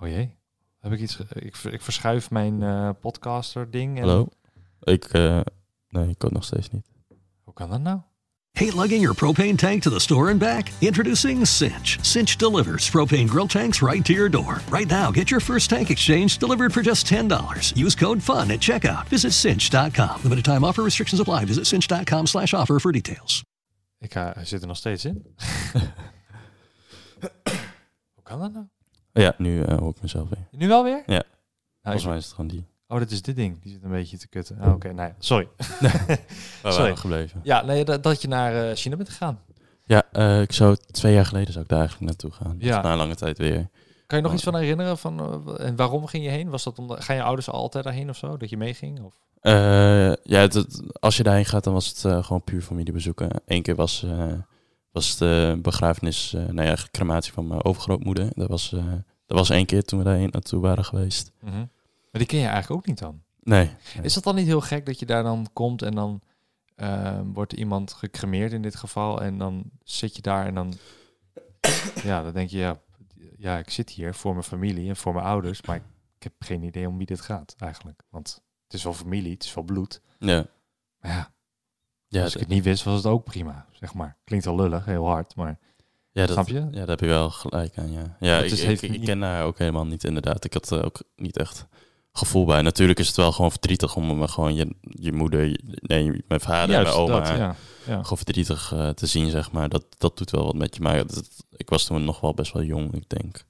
[0.00, 0.39] Oh jee.
[0.80, 1.18] Heb ik iets...
[1.32, 3.96] Ik, ik verschuif mijn eh, podcaster ding.
[3.96, 4.02] En...
[4.02, 4.28] Hallo?
[4.80, 5.40] Ik, eh,
[5.88, 6.86] nee, ik kan nog steeds niet.
[7.42, 8.00] Hoe kan dat nou?
[8.52, 10.70] Hey, lugging your propane tank to the store and back?
[10.80, 11.98] Introducing Cinch.
[12.00, 14.60] Cinch delivers propane grill tanks right to your door.
[14.68, 17.72] Right now, get your first tank exchange delivered for just $10.
[17.76, 19.08] Use code FUN at checkout.
[19.08, 20.20] Visit cinch.com.
[20.22, 21.44] Limited time offer restrictions apply.
[21.44, 23.44] Visit cinch.com slash offer for details.
[23.98, 25.22] Ik uh, hij zit er nog steeds in.
[28.14, 28.66] Hoe kan dat nou?
[29.12, 30.46] Ja, nu eh, hoor ik mezelf weer.
[30.60, 31.02] Nu wel weer?
[31.06, 31.12] Ja.
[31.16, 31.22] Nou,
[31.82, 32.64] Volgens mij is het gewoon die.
[32.88, 33.62] Oh, dat is dit ding.
[33.62, 34.58] Die zit een beetje te kutten.
[34.60, 35.48] Ah, Oké, nou ja, sorry.
[36.62, 36.96] Waar Sorry.
[36.96, 37.40] gebleven?
[37.42, 39.40] Ja, nee, dat, dat je naar eh, China bent gegaan.
[39.86, 42.54] Ja, eh, ik zou twee jaar geleden zou ik daar eigenlijk naartoe gaan.
[42.58, 42.74] Ja.
[42.74, 43.68] Dus na een lange tijd weer.
[44.06, 44.32] Kan je nog Oh.
[44.38, 44.98] iets van herinneren?
[44.98, 46.48] Van, en waarom ging je heen?
[46.50, 48.36] Was dat omdat, gaan je ouders altijd daarheen of zo?
[48.36, 49.02] Dat je meeging?
[49.02, 49.14] Of?
[50.22, 50.48] Ja,
[51.00, 53.30] als je daarheen gaat, dan was het gewoon puur familiebezoeken.
[53.46, 54.06] Eén keer was,
[54.90, 58.28] was de begrafenis, eh nou ja, crematie van mijn overgrootmoeder.
[58.34, 58.92] Dat was, eh,
[59.26, 61.32] dat was één keer toen we daarheen naartoe waren geweest.
[61.40, 61.68] Maar
[62.20, 63.22] die ken je eigenlijk ook niet dan.
[63.42, 63.70] Nee.
[63.94, 64.04] nee.
[64.04, 66.20] Is dat dan niet heel gek dat je daar dan komt en dan
[66.76, 70.74] ehm, wordt iemand gecremeerd in dit geval en dan zit je daar en dan
[72.04, 72.80] ja, dan denk je ja,
[73.36, 75.82] ja, ik zit hier voor mijn familie en voor mijn ouders, maar ik,
[76.16, 79.44] ik heb geen idee om wie dit gaat eigenlijk, want het is wel familie, het
[79.44, 80.46] is wel bloed, Ja,
[81.00, 81.32] maar ja,
[82.18, 84.16] ja, als ik het niet wist was het ook prima, zeg maar.
[84.24, 85.58] Klinkt wel lullig, heel hard, maar
[86.12, 86.54] ja, dat, snap je?
[86.60, 88.16] Ja, daar heb je wel gelijk aan, ja.
[88.20, 90.44] Ja, Het ik, is- ik, ken haar ook helemaal niet, inderdaad.
[90.44, 91.66] Ik had er ook niet echt
[92.12, 92.62] gevoel bij.
[92.62, 96.40] Natuurlijk is het wel gewoon verdrietig om me gewoon je, je moeder, je- nee, mijn
[96.40, 97.36] vader en mijn oma dat, ja.
[97.86, 98.02] ja.
[98.02, 99.68] gewoon verdrietig eh, te zien, zeg maar.
[99.68, 100.80] Dat, dat doet wel wat met je.
[100.82, 103.44] Maar dat- ik was toen nog wel best wel jong, ik denk.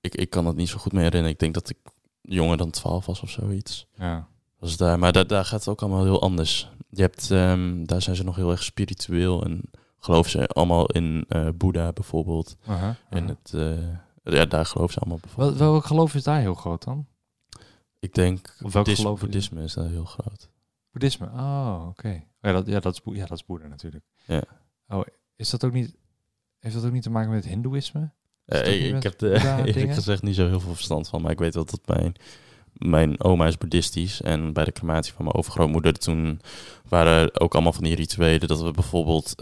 [0.00, 1.32] Ik, ik kan het niet zo goed meer herinneren.
[1.32, 1.76] Ik denk dat ik
[2.20, 3.86] jonger dan 12 was of zoiets.
[3.98, 4.26] ja.
[4.58, 4.98] Was daar.
[4.98, 6.70] Maar daar, daar gaat het ook allemaal heel anders.
[6.94, 9.60] Je hebt, ehm, daar zijn ze nog heel erg spiritueel en
[9.98, 12.56] geloven ze allemaal in eh Boeddha bijvoorbeeld.
[12.66, 15.58] Aha, En het, eh, ja, daar geloven ze allemaal bijvoorbeeld.
[15.58, 17.06] Wel, welk geloof is daar heel groot dan?
[17.98, 20.50] Ik denk, Of welk geloof is- boeddhisme is daar heel groot.
[20.90, 21.26] Boeddhisme.
[21.26, 22.22] Oh, oké.
[22.40, 24.04] Ja, dat, ja, dat is, ja, dat is Boeddha natuurlijk.
[24.26, 24.42] Ja.
[24.88, 25.02] Oh,
[25.36, 25.94] is dat ook niet...
[26.58, 28.10] Heeft dat ook niet te maken met het hindoeïsme?
[28.44, 31.38] Dat ik, ik heb er eerlijk gezegd niet zo heel veel verstand van, maar ik
[31.38, 32.14] weet wel dat mijn,
[32.74, 34.20] mijn oma is boeddhistisch.
[34.20, 36.40] En bij de crematie van mijn overgrootmoeder toen
[36.88, 39.34] waren er ook allemaal van die rituelen dat we bijvoorbeeld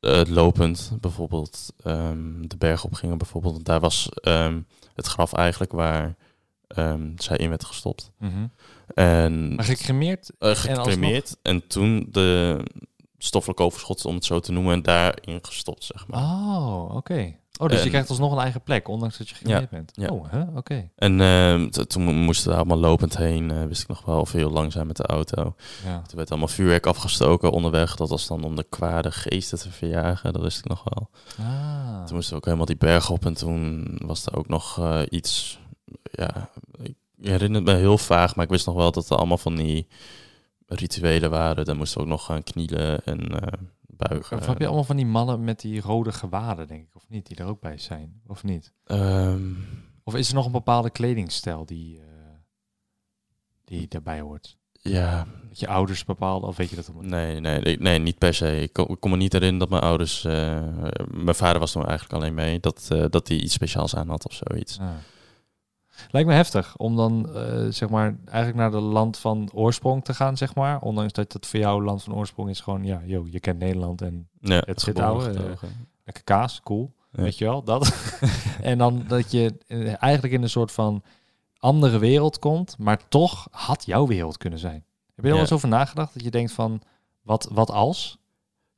[0.00, 3.64] eh, lopend bijvoorbeeld ehm, de berg op gingen bijvoorbeeld.
[3.64, 4.60] Daar was ehm,
[4.94, 6.16] het graf eigenlijk waar
[7.16, 8.10] zij in werd gestopt.
[8.94, 10.30] En Maar gecremeerd?
[10.38, 12.62] en gecremeerd en toen de
[13.18, 16.22] stoffelijk overschot, om het zo te noemen, daarin gestopt, zeg maar.
[16.22, 17.36] Oh, oké.
[17.58, 19.92] Oh, dus je krijgt alsnog een eigen plek, ondanks dat je gecremeerd bent.
[19.94, 20.08] ja.
[20.08, 20.90] Oh, oké.
[20.96, 24.50] En ehm, toen moesten we allemaal lopend heen, eh, wist ik nog wel, of heel
[24.50, 25.54] langzaam met de auto.
[25.84, 26.02] Ja.
[26.02, 27.96] Toen werd allemaal vuurwerk afgestoken onderweg.
[27.96, 31.10] Dat was dan om de kwade geesten te verjagen, dat wist ik nog wel.
[31.46, 32.04] Ah.
[32.04, 35.00] Toen moesten we ook helemaal die berg op en toen was er ook nog eh,
[35.08, 35.58] iets,
[36.10, 36.50] ja,
[36.82, 39.56] ik herinner het me heel vaag, maar ik wist nog wel dat er allemaal van
[39.56, 39.86] die
[40.66, 41.64] rituelen waren.
[41.64, 43.58] Dan moesten we ook nog gaan knielen en eh,
[43.96, 44.36] buigen.
[44.38, 47.26] Of heb je allemaal van die mannen met die rode gewaden, denk ik, of niet?
[47.26, 48.72] Die er ook bij zijn, of niet?
[48.84, 49.52] Ehm,
[50.04, 52.04] Of is er nog een bepaalde kledingstijl die, eh,
[53.64, 54.56] die daarbij hoort?
[54.72, 56.90] ja, Dat je ouders bepaalden, of weet je dat?
[56.94, 58.60] om- Nee, nee, nee, nee, niet per se.
[58.60, 60.24] Ik kon, ik kon me niet herinneren dat mijn ouders...
[60.24, 60.62] eh,
[61.10, 62.60] mijn vader was toen eigenlijk alleen mee.
[62.60, 64.78] Dat, eh, dat hij iets speciaals aan had of zoiets.
[64.78, 64.88] Ah.
[66.10, 70.14] Lijkt me heftig om dan eh, zeg maar eigenlijk naar de land van oorsprong te
[70.14, 70.80] gaan, zeg maar.
[70.80, 74.02] Ondanks dat het voor jou land van oorsprong is gewoon, ja, yo, je kent Nederland
[74.02, 75.68] en Ja, Het zit ouwe, eh,
[76.04, 77.22] lekker kaas, cool, Ja.
[77.22, 78.12] weet je wel, dat.
[78.62, 81.02] en dan dat je eh, eigenlijk in een soort van
[81.58, 84.74] andere wereld komt, maar toch had jouw wereld kunnen zijn.
[84.74, 85.40] Heb je er wel Ja.
[85.40, 86.80] eens over nagedacht dat je denkt van,
[87.22, 88.18] wat, wat als?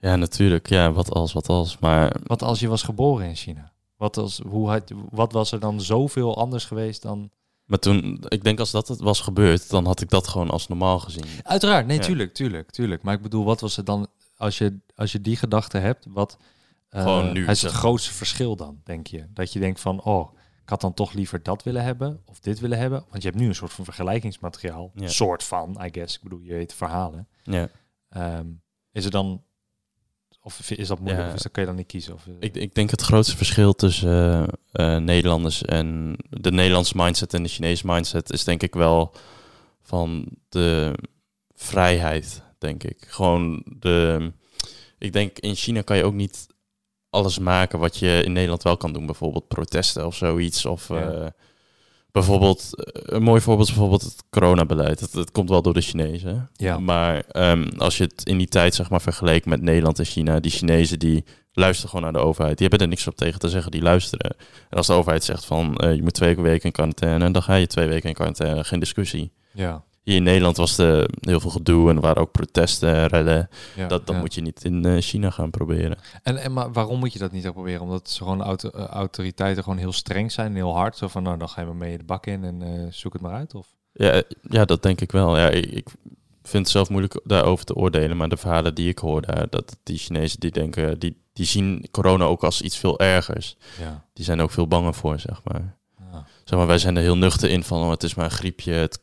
[0.00, 0.68] Ja, natuurlijk.
[0.68, 1.78] Ja, wat als, wat als.
[1.78, 3.72] Maar Wat als je was geboren in China?
[3.99, 7.31] Wat, als, hoe had, wat was er dan zoveel anders geweest dan...
[7.65, 10.69] Maar toen, ik denk als dat het was gebeurd, dan had ik dat gewoon als
[10.69, 11.25] normaal gezien.
[11.43, 12.03] Uiteraard, nee, Ja.
[12.03, 13.03] tuurlijk, tuurlijk, tuurlijk.
[13.03, 14.07] Maar ik bedoel, wat was het dan,
[14.37, 16.37] als je, als je die gedachte hebt, wat
[16.89, 19.27] eh, Gewoon nu, is het grootste verschil dan, denk je?
[19.33, 20.33] Dat je denkt van, oh,
[20.63, 23.05] ik had dan toch liever dat willen hebben, of dit willen hebben.
[23.11, 25.09] Want je hebt nu een soort van vergelijkingsmateriaal, Ja.
[25.09, 26.17] soort van, I guess.
[26.17, 27.29] Ik bedoel, je weet verhalen.
[27.43, 27.69] Ja.
[28.09, 28.47] Ehm,
[28.93, 29.43] is er dan,
[30.49, 31.29] of is dat moeilijk, Ja.
[31.29, 32.15] of is dat, kun je dan niet kiezen?
[32.15, 34.11] Of, eh, Ik, ik denk het grootste verschil tussen
[34.73, 39.15] eh, eh, Nederlanders en de Nederlandse mindset en de Chinese mindset is denk ik wel
[39.83, 40.95] van de
[41.55, 43.05] vrijheid, denk ik.
[43.09, 44.33] Gewoon de.
[44.99, 46.47] Ik denk in China kan je ook niet
[47.11, 49.07] alles maken wat je in Nederland wel kan doen.
[49.07, 50.67] Bijvoorbeeld protesten of zoiets.
[50.67, 51.35] Of Ja.
[52.11, 55.01] Bijvoorbeeld, eh, een mooi voorbeeld is bijvoorbeeld het coronabeleid.
[55.01, 56.51] Dat, dat komt wel door de Chinezen.
[56.57, 56.79] Ja.
[56.79, 60.40] Maar ehm, als je het in die tijd zeg maar vergeleek met Nederland en China,
[60.40, 62.59] die Chinezen die luisteren gewoon naar de overheid.
[62.59, 64.37] Die hebben er niks op tegen te zeggen, die luisteren.
[64.68, 67.55] En als de overheid zegt van eh, je moet twee weken in quarantaine, dan ga
[67.55, 69.33] je twee weken in quarantaine, geen discussie.
[69.53, 69.85] Ja.
[70.09, 73.49] Hier in Nederland was er heel veel gedoe en er waren ook protesten, rellen.
[73.77, 73.87] ja.
[73.87, 74.21] Dat, dat ja.
[74.21, 75.99] moet je niet in eh, China gaan proberen.
[76.23, 77.81] En, en maar waarom moet je dat niet ook proberen?
[77.81, 80.97] Omdat ze gewoon auto, eh, autoriteiten gewoon heel streng zijn en heel hard.
[80.97, 83.23] Zo van, nou, dan ga je maar mee de bak in en eh, zoek het
[83.23, 83.55] maar uit.
[83.55, 83.66] Of?
[83.92, 85.38] Ja, ja dat denk ik wel.
[85.38, 85.88] Ja, ik, ik
[86.42, 88.16] vind het zelf moeilijk daarover te oordelen.
[88.16, 91.88] Maar de verhalen die ik hoor daar, dat die Chinezen die denken, die, die zien
[91.90, 93.57] corona ook als iets veel ergers.
[93.81, 94.05] Ja.
[94.12, 95.78] Die zijn er ook veel banger voor, zeg maar.
[96.49, 98.73] Zeg maar, wij zijn er heel nuchter in van, oh, het is maar een griepje.
[98.73, 98.99] Het,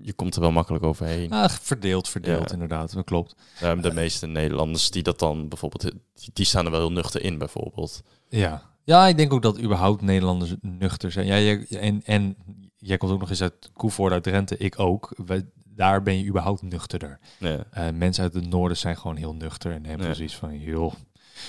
[0.00, 1.32] je komt er wel makkelijk overheen.
[1.32, 2.52] Ah, verdeeld, verdeeld Ja.
[2.52, 2.92] inderdaad.
[2.94, 3.34] Dat klopt.
[3.82, 7.38] De meeste Nederlanders die dat dan bijvoorbeeld, die, die staan er wel heel nuchter in
[7.38, 8.02] bijvoorbeeld.
[8.28, 8.62] Ja.
[8.84, 11.26] Ja, ik denk ook dat überhaupt Nederlanders nuchter zijn.
[11.26, 12.36] Ja, jij, en, en
[12.76, 14.56] jij komt ook nog eens uit Koevoorde, uit Drenthe.
[14.56, 15.16] Ik ook.
[15.64, 17.18] Daar ben je überhaupt nuchterder.
[17.38, 17.64] Ja.
[17.70, 20.14] Eh, mensen uit het noorden zijn gewoon heel nuchter en hebben Ja.
[20.14, 20.92] zoiets van, joh,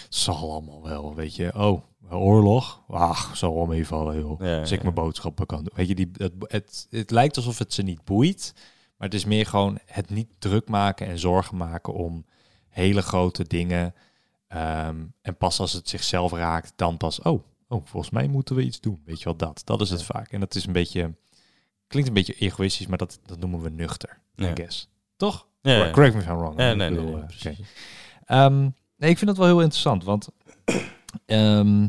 [0.10, 1.52] zal allemaal wel, weet je.
[1.56, 2.82] Oh, oorlog?
[2.90, 4.42] Ach, zal wel meevallen, joh.
[4.42, 5.74] Ja, Als ik mijn boodschappen kan doen.
[5.76, 8.54] Weet je, die, het, het, het lijkt alsof het ze niet boeit,
[8.98, 12.26] maar het is meer gewoon het niet druk maken en zorgen maken om
[12.70, 13.94] hele grote dingen.
[14.48, 18.64] Ehm, en pas als het zichzelf raakt, dan pas, oh, oh, volgens mij moeten we
[18.64, 19.02] iets doen.
[19.06, 19.62] Weet je wel, dat.
[19.66, 20.06] Dat is het Ja.
[20.06, 20.32] vaak.
[20.32, 21.16] En dat is een beetje,
[21.88, 24.52] klinkt een beetje egoïstisch, maar dat, dat noemen we nuchter, Ja.
[24.52, 24.90] I guess.
[25.16, 25.48] Toch?
[25.62, 25.92] Ja.
[25.92, 26.56] Correct me if I'm wrong.
[26.56, 27.12] Nee, nee, bedoel,
[27.44, 27.58] nee,
[28.26, 28.66] eh.
[28.98, 30.30] Nee, ik vind dat wel heel interessant, want
[31.26, 31.88] ehm,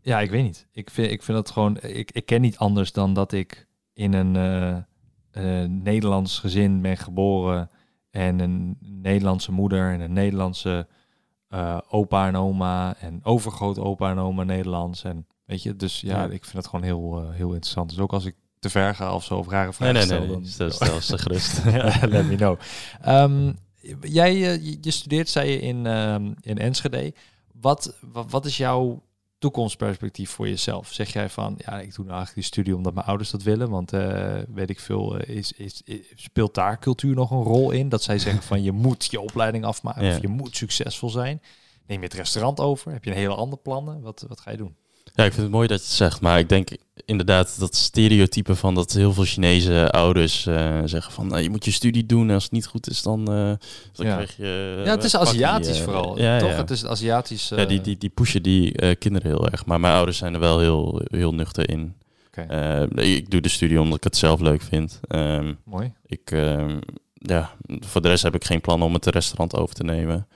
[0.00, 0.66] ja, ik weet niet.
[0.72, 4.12] Ik vind, ik vind dat gewoon, ik, ik ken niet anders dan dat ik in
[4.12, 4.36] een
[5.30, 7.70] eh, Nederlands gezin ben geboren
[8.10, 10.86] en een Nederlandse moeder en een Nederlandse
[11.48, 16.22] eh, opa en oma en overgroot opa en oma Nederlands en weet je, dus ja,
[16.22, 16.24] Ja.
[16.24, 17.88] ik vind dat gewoon heel, heel interessant.
[17.90, 20.18] Dus ook als ik te ver ga of zo of rare Nee, vragen nee, stel,
[20.18, 20.28] nee.
[20.28, 21.00] dan nee.
[21.00, 21.64] Stel, gerust.
[22.14, 22.58] Let me know.
[23.00, 23.52] Ehm,
[24.00, 27.14] jij, eh, je, je studeert, zei je, in, ehm, in Enschede.
[27.60, 29.02] Wat, wat, wat is jouw
[29.38, 30.92] toekomstperspectief voor jezelf?
[30.92, 33.70] Zeg jij van, ja, ik doe nou eigenlijk die studie omdat mijn ouders dat willen,
[33.70, 37.70] want eh, weet ik veel, eh, is, is, is- speelt daar cultuur nog een rol
[37.70, 37.88] in?
[37.88, 40.14] Dat zij zeggen van, je moet je opleiding afmaken Ja.
[40.14, 41.40] of je moet succesvol zijn.
[41.86, 42.92] Neem je het restaurant over?
[42.92, 44.00] Heb je een hele andere plannen?
[44.00, 44.76] Wat, wat ga je doen?
[45.16, 46.68] Ja, ik vind het mooi dat je het zegt, maar ik denk
[47.04, 51.64] inderdaad dat stereotype van dat heel veel Chinese ouders eh, zeggen van nou, je moet
[51.64, 53.34] je studie doen en als het niet goed is dan, eh
[53.92, 54.14] dan Ja.
[54.14, 54.82] krijg je...
[54.84, 56.50] ja, het is eh, Aziatisch vooral, ja, toch?
[56.50, 56.56] Ja.
[56.56, 57.48] Het is Aziatisch...
[57.48, 60.40] ja, die, die, die pushen die eh, kinderen heel erg, maar mijn ouders zijn er
[60.40, 61.94] wel heel, heel nuchter in.
[62.26, 62.40] Oké.
[62.40, 65.00] Eh, ik doe de studie omdat ik het zelf leuk vind.
[65.08, 65.92] Ehm, Mooi.
[66.06, 66.78] ik, ehm,
[67.14, 67.50] ja,
[67.80, 70.26] voor de rest heb ik geen plan om het restaurant over te nemen.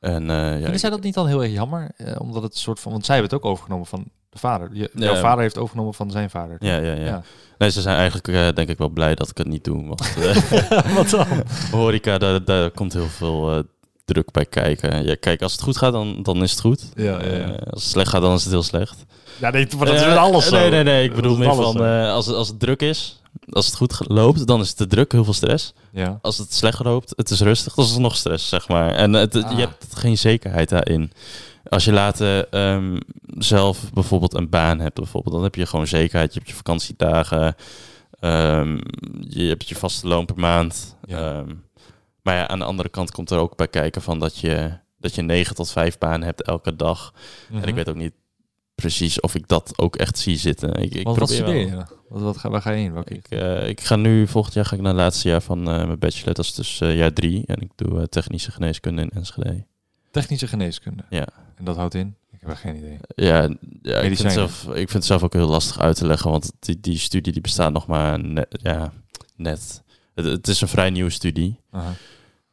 [0.00, 1.90] En, eh, ja, zij dat niet dan heel erg jammer?
[1.96, 2.92] Eh, omdat het een soort van...
[2.92, 4.68] Want zij hebben het ook overgenomen van de vader.
[4.72, 5.04] Je, Ja.
[5.04, 6.56] Jouw vader heeft overgenomen van zijn vader.
[6.60, 7.22] ja, ja, ja, Ja.
[7.58, 9.86] Nee, ze zijn eigenlijk eh, denk ik wel blij dat ik het niet doe.
[9.86, 10.14] Want
[10.96, 11.26] Wat dan?
[11.70, 13.64] horeca, daar, daar komt heel veel
[14.04, 15.04] druk bij kijken.
[15.04, 16.88] Ja, kijk, als het goed gaat, dan, dan is het goed.
[16.94, 17.46] Ja, ja, ja.
[17.46, 19.04] Als het slecht gaat, dan is het heel slecht.
[19.40, 20.56] Ja, nee, maar dat is met alles zo.
[20.56, 21.04] Nee, nee, nee.
[21.04, 23.19] Ik bedoel meer van, als, als het druk is,
[23.50, 25.72] als het goed loopt, dan is het te druk, heel veel stress.
[25.92, 26.18] Ja.
[26.22, 28.94] Als het slecht loopt, het is rustig, dan is het nog stress, zeg maar.
[28.94, 29.50] En het, Ah.
[29.50, 31.12] je hebt geen zekerheid daarin.
[31.68, 32.96] Als je later ehm,
[33.38, 36.32] zelf bijvoorbeeld een baan hebt, bijvoorbeeld, dan heb je gewoon zekerheid.
[36.32, 37.54] Je hebt je vakantiedagen,
[38.20, 38.78] ehm,
[39.20, 40.96] je hebt je vaste loon per maand.
[41.04, 41.18] Ja.
[41.38, 41.54] Ehm,
[42.22, 45.14] maar ja, aan de andere kant komt er ook bij kijken van dat je, dat
[45.14, 47.12] je 9 tot 5 banen hebt elke dag.
[47.50, 47.68] En Mhm.
[47.68, 48.12] ik weet ook niet
[48.80, 50.74] precies of ik dat ook echt zie zitten.
[50.74, 51.78] Ik, ik wat, wat probeer studeer wel.
[51.78, 51.84] je?
[52.08, 52.90] Wat, wat, ga- waar ga je?
[52.90, 53.14] Welke?
[53.14, 55.84] Ik, eh, ik ga nu, volgend jaar ga ik naar het laatste jaar van eh,
[55.86, 56.34] mijn bachelor.
[56.34, 57.42] Dat is dus eh, jaar drie.
[57.46, 59.64] En ik doe technische geneeskunde in Enschede.
[60.10, 61.04] Technische geneeskunde.
[61.10, 61.26] Ja.
[61.54, 62.14] En dat houdt in?
[62.32, 62.98] Ik heb geen idee.
[63.14, 63.48] Ja,
[63.82, 66.30] ja ik, vind zelf, ik vind het zelf ook heel lastig uit te leggen.
[66.30, 68.58] Want die, die studie die bestaat nog maar net.
[68.62, 68.92] Ja,
[69.36, 69.82] net.
[70.14, 71.60] Het, het is een vrij nieuwe studie.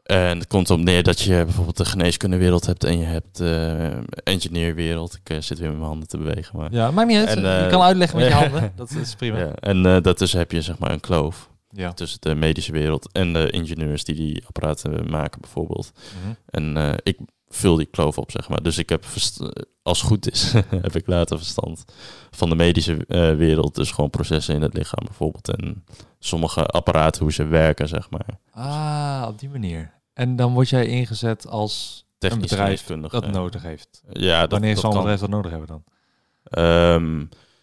[0.07, 3.91] En het komt op neer dat je bijvoorbeeld de geneeskundewereld hebt en je hebt de
[4.23, 5.19] engineerwereld.
[5.23, 6.57] Ik eh, zit weer met mijn handen te bewegen.
[6.57, 7.27] Maar, Ja, maakt niet uit.
[7.27, 8.71] En, je eh, kan uitleggen met je handen.
[8.75, 9.37] Dat is prima.
[9.37, 11.49] ja, en eh daartussen heb je zeg maar een kloof.
[11.69, 11.93] Ja.
[11.93, 15.91] tussen de medische wereld en de ingenieurs die die apparaten maken bijvoorbeeld.
[16.23, 16.33] Mhm.
[16.45, 18.63] En eh, ik vul die kloof op, zeg maar.
[18.63, 19.05] Dus ik heb,
[19.39, 19.47] eh,
[19.81, 21.85] als het goed is, heb ik later verstand
[22.31, 23.75] van de medische eh, wereld.
[23.75, 25.49] Dus gewoon processen in het lichaam bijvoorbeeld.
[25.49, 25.83] En
[26.19, 28.39] sommige apparaten, hoe ze werken, zeg maar.
[28.51, 29.91] Ah, op die manier.
[30.17, 34.03] En dan word jij ingezet als een bedrijf dat nodig heeft.
[34.09, 35.83] Ja, dat, Wanneer dat zal een bedrijf dat nodig hebben dan?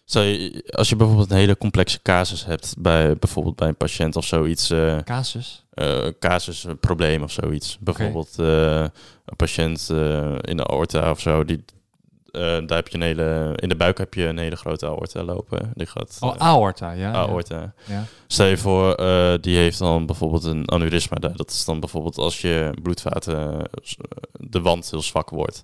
[0.05, 4.15] Stel je, als je bijvoorbeeld een hele complexe casus hebt, bij, bijvoorbeeld bij een patiënt
[4.15, 5.65] of zoiets, eh Casus?
[5.69, 7.77] eh, casus, een probleem of zoiets.
[7.79, 8.81] Bijvoorbeeld eh,
[9.25, 9.89] een patiënt
[10.41, 11.63] in de aorta of zo, die,
[12.39, 15.71] daar heb je een hele, in de buik heb je een hele grote aorta lopen.
[15.73, 17.11] Die gaat, Oh, eh, aorta, ja.
[17.11, 17.73] aorta.
[17.87, 18.03] Ja.
[18.27, 21.35] Stel je voor, eh, die heeft dan bijvoorbeeld een aneurysma daar.
[21.35, 23.65] Dat is dan bijvoorbeeld als je bloedvaten, eh,
[24.31, 25.63] de wand heel zwak wordt.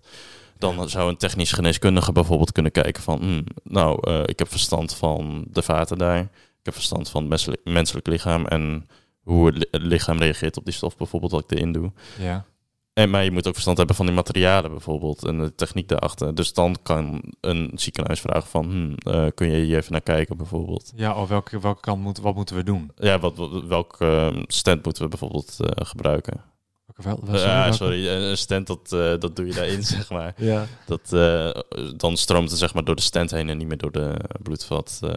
[0.58, 3.20] Dan zou een technisch geneeskundige bijvoorbeeld kunnen kijken van...
[3.20, 6.20] hmm, nou, eh, ik heb verstand van de vaten daar.
[6.20, 8.46] Ik heb verstand van het menselijk, menselijk lichaam...
[8.46, 8.90] en
[9.24, 11.92] hoe het lichaam reageert op die stof bijvoorbeeld wat ik erin doe.
[12.20, 12.46] ja.
[12.94, 16.36] En, maar je moet ook verstand hebben van die materialen bijvoorbeeld en de techniek daarachter.
[16.36, 18.66] Dus dan kan een ziekenhuis vragen van...
[18.66, 20.92] hmm, eh, kun je hier even naar kijken bijvoorbeeld?
[20.96, 22.92] Ja, of welke, welke kant moet, wat moeten we doen?
[22.96, 26.42] Ja, wat, wat, welke eh, stand moeten we bijvoorbeeld eh, gebruiken?
[26.86, 27.76] Welke, wel, wel- Ja, welke?
[27.76, 30.34] sorry, eh, een stand dat, eh, dat doe je daarin, zeg maar.
[30.38, 30.66] Ja.
[30.86, 31.50] Dat, eh,
[31.98, 35.00] dan stroomt het zeg maar door de stand heen en niet meer door de bloedvat,
[35.04, 35.10] eh,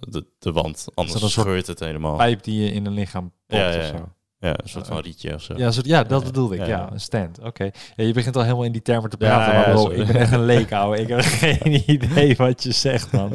[0.00, 0.86] de, de wand.
[0.94, 2.16] Anders scheurt het helemaal.
[2.16, 4.14] Pijp die je in een lichaam popt Ja, ja, of ja.
[4.42, 5.54] Ja, een soort van rietje of zo.
[5.56, 6.66] Ja, zo, ja, dat bedoelde ik.
[6.66, 7.38] Ja, een stand.
[7.40, 7.70] Oké.
[7.96, 9.54] Ja, je begint al helemaal in die termen te praten.
[9.54, 10.98] maar bro, ik ben echt een leek, ouwe.
[10.98, 13.32] Ik heb geen idee wat je zegt, man.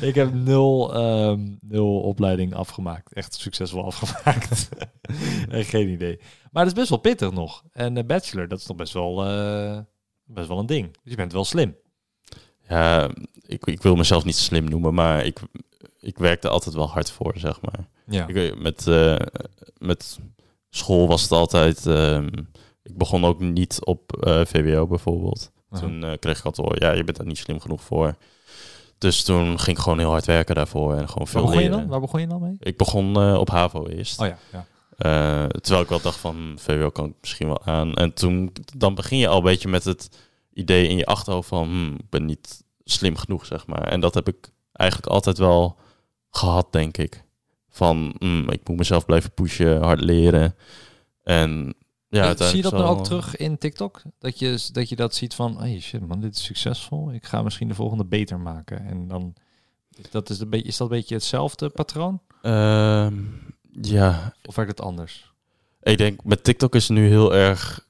[0.00, 3.12] ik heb nul, ehm, nul opleiding afgemaakt.
[3.12, 4.68] Echt succesvol afgemaakt.
[5.72, 6.20] Geen idee.
[6.50, 7.64] Maar het is best wel pittig nog.
[7.72, 9.78] En de bachelor, dat is nog best wel, eh,
[10.24, 10.92] best wel een ding.
[10.92, 11.76] Dus je bent wel slim.
[12.68, 13.10] Ja,
[13.46, 15.40] ik, ik wil mezelf niet slim noemen, maar ik,
[16.08, 17.88] ik werkte altijd wel hard voor, zeg maar.
[18.06, 18.26] Ja.
[18.26, 19.16] Ik, weet, met, eh,
[19.78, 20.18] met
[20.70, 21.86] school was het altijd...
[21.86, 22.28] ehm,
[22.82, 25.50] ik begon ook niet op eh, VWO bijvoorbeeld.
[25.70, 25.80] Aha.
[25.80, 28.16] Toen eh, kreeg ik altijd ja, je bent daar niet slim genoeg voor.
[28.98, 31.62] Dus toen ging ik gewoon heel hard werken daarvoor en gewoon Waar veel begon je
[31.62, 31.78] leren.
[31.78, 31.88] dan?
[31.88, 32.56] Waar begon je dan mee?
[32.58, 34.20] Ik begon op HAVO eerst.
[34.20, 34.66] Oh ja, ja.
[35.48, 37.94] Terwijl ik wel dacht van, VWO kan ik misschien wel aan.
[37.94, 40.08] En toen, dan begin je al een beetje met het
[40.52, 43.82] idee in je achterhoofd van, hm, ik ben niet slim genoeg, zeg maar.
[43.88, 45.76] En dat heb ik eigenlijk altijd wel
[46.30, 47.24] gehad, denk ik.
[47.70, 50.54] Van, hm, ik moet mezelf blijven pushen, hard leren.
[51.22, 51.74] En
[52.08, 54.02] ja, Eh, Zie je dat nou zal- ook terug in TikTok?
[54.18, 57.12] Dat je, dat je dat ziet van, hey shit man, dit is succesvol.
[57.12, 58.86] Ik ga misschien de volgende beter maken.
[58.86, 59.34] En dan,
[60.10, 62.20] dat is, een beetje, is dat een beetje hetzelfde patroon?
[62.42, 63.14] Ehm,
[63.82, 65.32] ja, Of werkt het anders?
[65.82, 67.86] ik denk met TikTok is nu heel erg.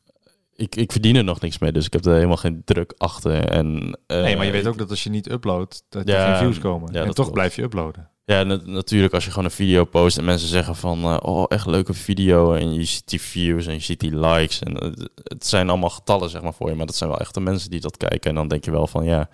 [0.54, 3.44] Ik, ik verdien er nog niks mee, dus ik heb er helemaal geen druk achter.
[3.48, 6.14] En, eh, nee, maar je weet ik- ook dat als je niet uploadt, dat er
[6.14, 6.92] Ja, geen views komen.
[6.92, 7.32] ja, en toch klopt.
[7.32, 8.08] blijf je uploaden.
[8.28, 11.02] Ja, na- natuurlijk als je gewoon een video post en mensen zeggen van...
[11.04, 12.54] eh, oh, echt leuke video.
[12.54, 14.58] En je ziet die views en je ziet die likes.
[14.62, 14.90] En eh,
[15.24, 16.74] het zijn allemaal getallen zeg maar voor je.
[16.74, 18.30] Maar dat zijn wel echte mensen die dat kijken.
[18.30, 19.28] En dan denk je wel van, ja,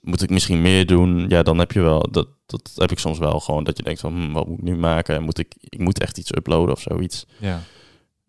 [0.00, 1.28] moet ik misschien meer doen?
[1.28, 2.08] Ja, dan heb je wel...
[2.10, 3.64] Dat, dat heb ik soms wel gewoon.
[3.64, 5.22] Dat je denkt van, hm, wat moet ik nu maken?
[5.22, 7.26] Moet ik, ik moet echt iets uploaden of zoiets.
[7.38, 7.60] Ja.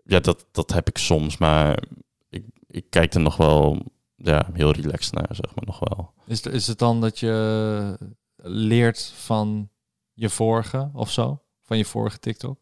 [0.04, 1.38] Ja, dat, dat heb ik soms.
[1.38, 1.84] Maar
[2.30, 3.78] ik, ik kijk er nog wel
[4.16, 6.14] ja, heel relaxed naar, zeg maar nog wel.
[6.28, 7.98] Is, is het dan dat je
[8.44, 9.70] leert van
[10.16, 11.42] je vorige of zo?
[11.64, 12.58] Van je vorige TikTok?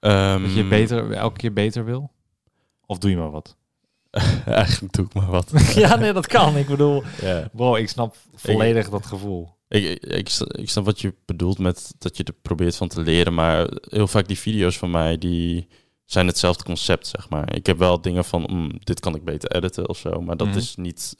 [0.00, 0.10] Dat
[0.52, 2.10] je Ehm, beter, elke keer beter wil?
[2.86, 3.56] Of doe je maar wat?
[4.46, 5.50] Eigenlijk doe ik maar wat.
[5.74, 6.56] ja, nee, dat kan.
[6.56, 7.48] Ik bedoel, ja.
[7.52, 9.48] bro, ik snap volledig dat gevoel.
[9.68, 13.34] Ik, ik, ik snap wat je bedoelt met dat je er probeert van te leren,
[13.34, 15.68] maar heel vaak die video's van mij, die
[16.04, 17.54] zijn hetzelfde concept, zeg maar.
[17.54, 20.46] Ik heb wel dingen van, mm, dit kan ik beter editen of zo, maar dat
[20.48, 20.56] Mhm.
[20.56, 21.16] is niet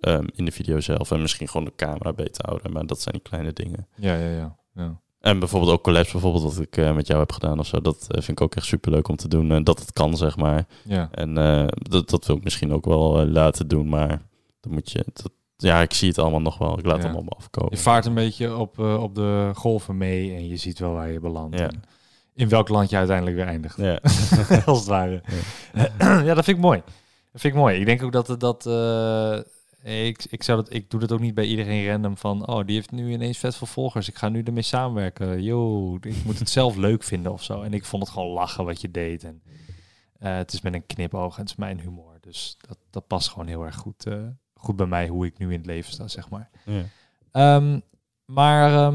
[0.00, 1.10] ehm, in de video zelf.
[1.10, 3.86] En misschien gewoon de camera beter houden, maar dat zijn die kleine dingen.
[3.96, 4.56] Ja, ja, ja.
[4.74, 5.00] Ja.
[5.20, 7.96] En bijvoorbeeld ook collabs, bijvoorbeeld wat ik eh, met jou heb gedaan of zo, dat
[8.00, 9.50] eh, vind ik ook echt super leuk om te doen.
[9.50, 10.66] En dat het kan, zeg maar.
[10.84, 11.08] ja.
[11.10, 14.22] En eh, dat, dat wil ik misschien ook wel eh, laten doen, maar
[14.60, 15.04] dan moet je...
[15.12, 16.78] Dat, ja, ik zie het allemaal nog wel.
[16.78, 17.06] Ik laat Ja.
[17.06, 17.70] het allemaal afkomen.
[17.72, 21.10] Je vaart een beetje op, eh, op de golven mee en je ziet wel waar
[21.10, 21.58] je belandt.
[21.58, 21.70] Ja.
[22.34, 23.76] In welk land je uiteindelijk weer eindigt.
[23.76, 23.98] Ja.
[24.66, 25.22] Als het ware.
[25.98, 26.34] Ja.
[26.34, 26.82] dat vind ik mooi.
[27.32, 27.78] Dat vind ik mooi.
[27.78, 28.64] Ik denk ook dat het dat.
[29.84, 32.46] Ik, ik, zou dat, ik doe dat ook niet bij iedereen random van.
[32.46, 34.08] Oh, die heeft nu ineens vet veel volgers.
[34.08, 35.42] Ik ga nu ermee samenwerken.
[35.42, 37.62] Yo, ik moet het zelf leuk vinden of zo.
[37.62, 39.24] En ik vond het gewoon lachen wat je deed.
[39.24, 39.42] En
[40.18, 42.18] eh, het is met een knipoog en het is mijn humor.
[42.20, 45.52] Dus dat, dat past gewoon heel erg goed, eh, goed bij mij hoe ik nu
[45.52, 46.50] in het leven sta, zeg maar.
[46.64, 46.84] ja.
[47.30, 47.80] Ehm,
[48.24, 48.92] maar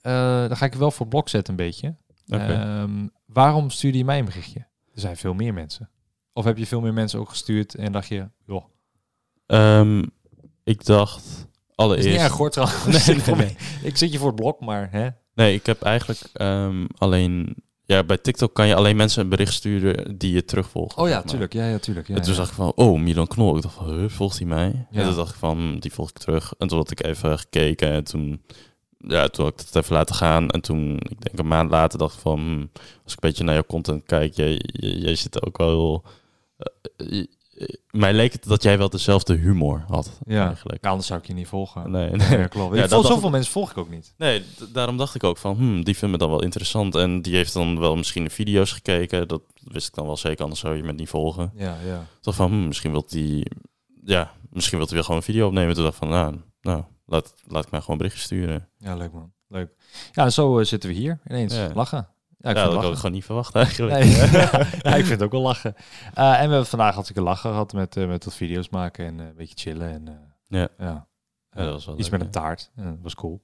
[0.00, 1.96] eh, dan ga ik wel voor blok zetten een beetje.
[2.26, 4.60] Ehm, waarom stuurde je mij een berichtje?
[4.94, 5.90] Er zijn veel meer mensen.
[6.32, 8.64] Of heb je veel meer mensen ook gestuurd en dacht je, joh,
[9.52, 10.02] Ehm,
[10.64, 12.08] ik dacht is allereerst.
[12.08, 13.06] niet erg hoor trouwens.
[13.06, 13.56] Nee, ik, nee, nee.
[13.90, 15.08] ik zit je voor het blok, maar hè?
[15.34, 17.54] Nee, ik heb eigenlijk ehm, alleen.
[17.84, 20.96] Ja, bij TikTok kan je alleen mensen een bericht sturen die je terugvolgt.
[20.96, 21.52] Oh ja, tuurlijk.
[21.52, 22.08] Ja, ja, tuurlijk.
[22.08, 22.38] Ja, en toen ja.
[22.38, 23.56] zag ik van, oh, Milan Knol.
[23.56, 24.86] Ik dacht van, huh, volgt hij mij?
[24.90, 25.00] Ja.
[25.00, 26.54] En toen dacht ik van, die volg ik terug.
[26.58, 28.42] En toen had ik even gekeken en toen,
[28.98, 30.50] ja, toen had ik het even laten gaan.
[30.50, 32.60] En toen, ik denk een maand later, dacht ik van, hm,
[33.04, 36.04] als ik een beetje naar jouw content kijk, jij, jij, jij zit ook wel
[36.96, 37.24] eh,
[37.90, 40.18] mij leek het dat jij wel dezelfde humor had.
[40.26, 40.46] Ja.
[40.46, 40.86] Eigenlijk.
[40.86, 41.90] Anders zou ik je niet volgen.
[41.90, 42.76] Nee, Nee, ja, klopt.
[42.76, 44.14] Ja, ik zoveel mensen volg ik ook niet.
[44.16, 44.42] Nee,
[44.72, 46.94] daarom dacht ik ook van, hmm, die vindt me dan wel interessant.
[46.94, 49.28] En die heeft dan wel misschien de video's gekeken.
[49.28, 51.52] Dat wist ik dan wel zeker, anders zou je me niet volgen.
[51.54, 52.06] Ja, ja.
[52.20, 53.50] Toch van, hmm, misschien wil die,
[54.04, 55.74] ja, misschien wil hij wel gewoon een video opnemen.
[55.74, 58.68] Toen dacht ik van, nou, nou laat, laat ik mij gewoon een berichtje sturen.
[58.78, 59.32] Ja, leuk man.
[59.48, 59.70] Leuk.
[60.12, 61.54] Ja, zo eh, zitten we hier ineens.
[61.54, 61.70] Ja.
[61.74, 62.08] Lachen.
[62.42, 62.96] Ja, ik dat had ik lachen.
[62.96, 64.04] gewoon niet verwacht eigenlijk.
[64.04, 64.14] Nee.
[64.82, 65.74] ja, ik vind het ook wel lachen.
[66.14, 69.20] Eh, en we hebben vandaag hartstikke lachen gehad met, eh, met wat video's maken en
[69.20, 69.90] eh, een beetje chillen.
[69.90, 70.18] En,
[70.78, 71.06] Ja.
[71.50, 72.70] dat was wel Iets leuk, met een taart.
[72.74, 73.40] Dat was cool.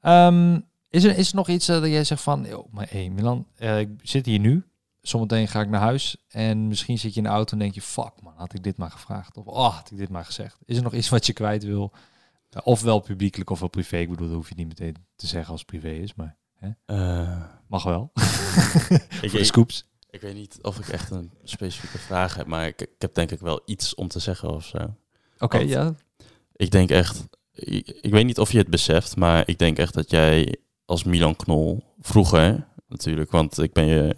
[0.00, 0.60] Ehm,
[0.90, 2.44] is, er, is er nog iets dat jij zegt van...
[2.44, 4.64] Yo, maar hey, Milan, ik zit hier nu.
[5.00, 6.16] Zometeen ga ik naar huis.
[6.28, 7.82] En misschien zit je in de auto en denk je...
[7.82, 9.36] Fuck man, had ik dit maar gevraagd?
[9.36, 10.58] Of oh, had ik dit maar gezegd?
[10.64, 11.92] Is er nog iets wat je kwijt wil?
[12.62, 13.96] Ofwel publiekelijk ofwel privé.
[13.96, 16.14] Ik bedoel, dat hoef je niet meteen te zeggen als het privé is.
[16.14, 16.36] Maar
[16.86, 18.12] Eh, mag wel.
[19.22, 19.86] ik, de scoops.
[20.10, 23.30] ik weet niet of ik echt een specifieke vraag heb, maar ik, ik heb denk
[23.30, 24.94] ik wel iets om te zeggen of zo.
[25.38, 25.94] Oké, ja.
[26.52, 29.94] Ik denk echt, ik, ik weet niet of je het beseft, maar ik denk echt
[29.94, 34.16] dat jij als Milan Knol vroeger natuurlijk, want ik ben je,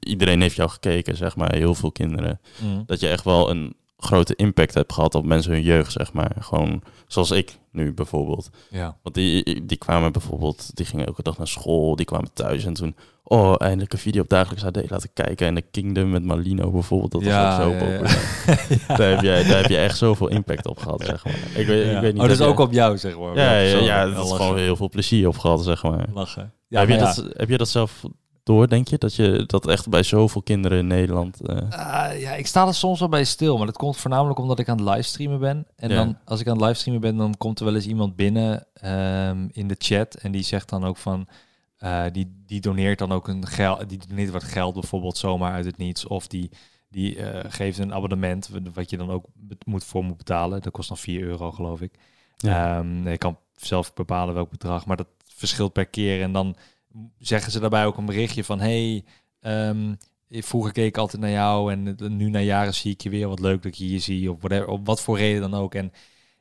[0.00, 2.82] iedereen heeft jou gekeken, zeg maar, heel veel kinderen, Mm.
[2.86, 6.32] dat je echt wel een grote impact hebt gehad op mensen hun jeugd, zeg maar.
[6.40, 8.50] Gewoon zoals ik nu bijvoorbeeld.
[8.70, 8.96] Ja.
[9.02, 12.72] Want die, die kwamen bijvoorbeeld, die gingen elke dag naar school, die kwamen thuis en
[12.74, 15.46] toen, oh, eindelijk een video op dagelijks AD laten kijken.
[15.46, 17.98] En de Kingdom met Malino bijvoorbeeld, dat Ja, was ook zo ja,
[18.88, 18.96] ja.
[18.96, 21.38] Daar, heb jij, daar heb je echt zoveel impact op gehad, zeg maar.
[21.54, 21.94] Ik weet, Ja.
[21.94, 22.22] ik weet niet.
[22.22, 23.34] oh, dat is heb ook jij- op jou, zeg maar.
[23.36, 26.06] Ja, ja, ja, dat is gewoon heel veel plezier op gehad, zeg maar.
[26.14, 26.52] lachen.
[26.68, 28.02] heb, je dat, heb je dat zelf
[28.54, 28.98] door, denk je?
[28.98, 31.40] Dat je dat echt bij zoveel kinderen in Nederland...
[31.40, 34.58] eh, Ah, ja, ik sta er soms wel bij stil, maar dat komt voornamelijk omdat
[34.58, 35.66] ik aan het livestreamen ben.
[35.76, 35.94] En Ja.
[35.96, 39.48] dan, als ik aan het livestreamen ben, dan komt er wel eens iemand binnen ehm,
[39.52, 41.26] in de chat en die zegt dan ook van,
[41.76, 45.64] eh, die, die doneert dan ook een geld, die doneert wat geld bijvoorbeeld zomaar uit
[45.64, 46.50] het niets, of die,
[46.88, 49.24] die eh, geeft een abonnement wat- je dan ook
[49.64, 50.62] moet voor moet betalen.
[50.62, 51.92] Dat kost dan 4 euro, geloof ik.
[52.36, 52.78] Ja.
[52.78, 56.22] Ehm, je kan zelf bepalen welk bedrag, maar dat verschilt per keer.
[56.22, 56.56] En dan
[57.18, 59.04] zeggen ze daarbij ook een berichtje van, hey,
[59.40, 59.94] ehm,
[60.28, 63.28] vroeger keek ik altijd naar jou en nu na jaren zie ik je weer.
[63.28, 65.74] Wat leuk dat ik je hier zie, of whatever, op wat voor reden dan ook.
[65.74, 65.92] En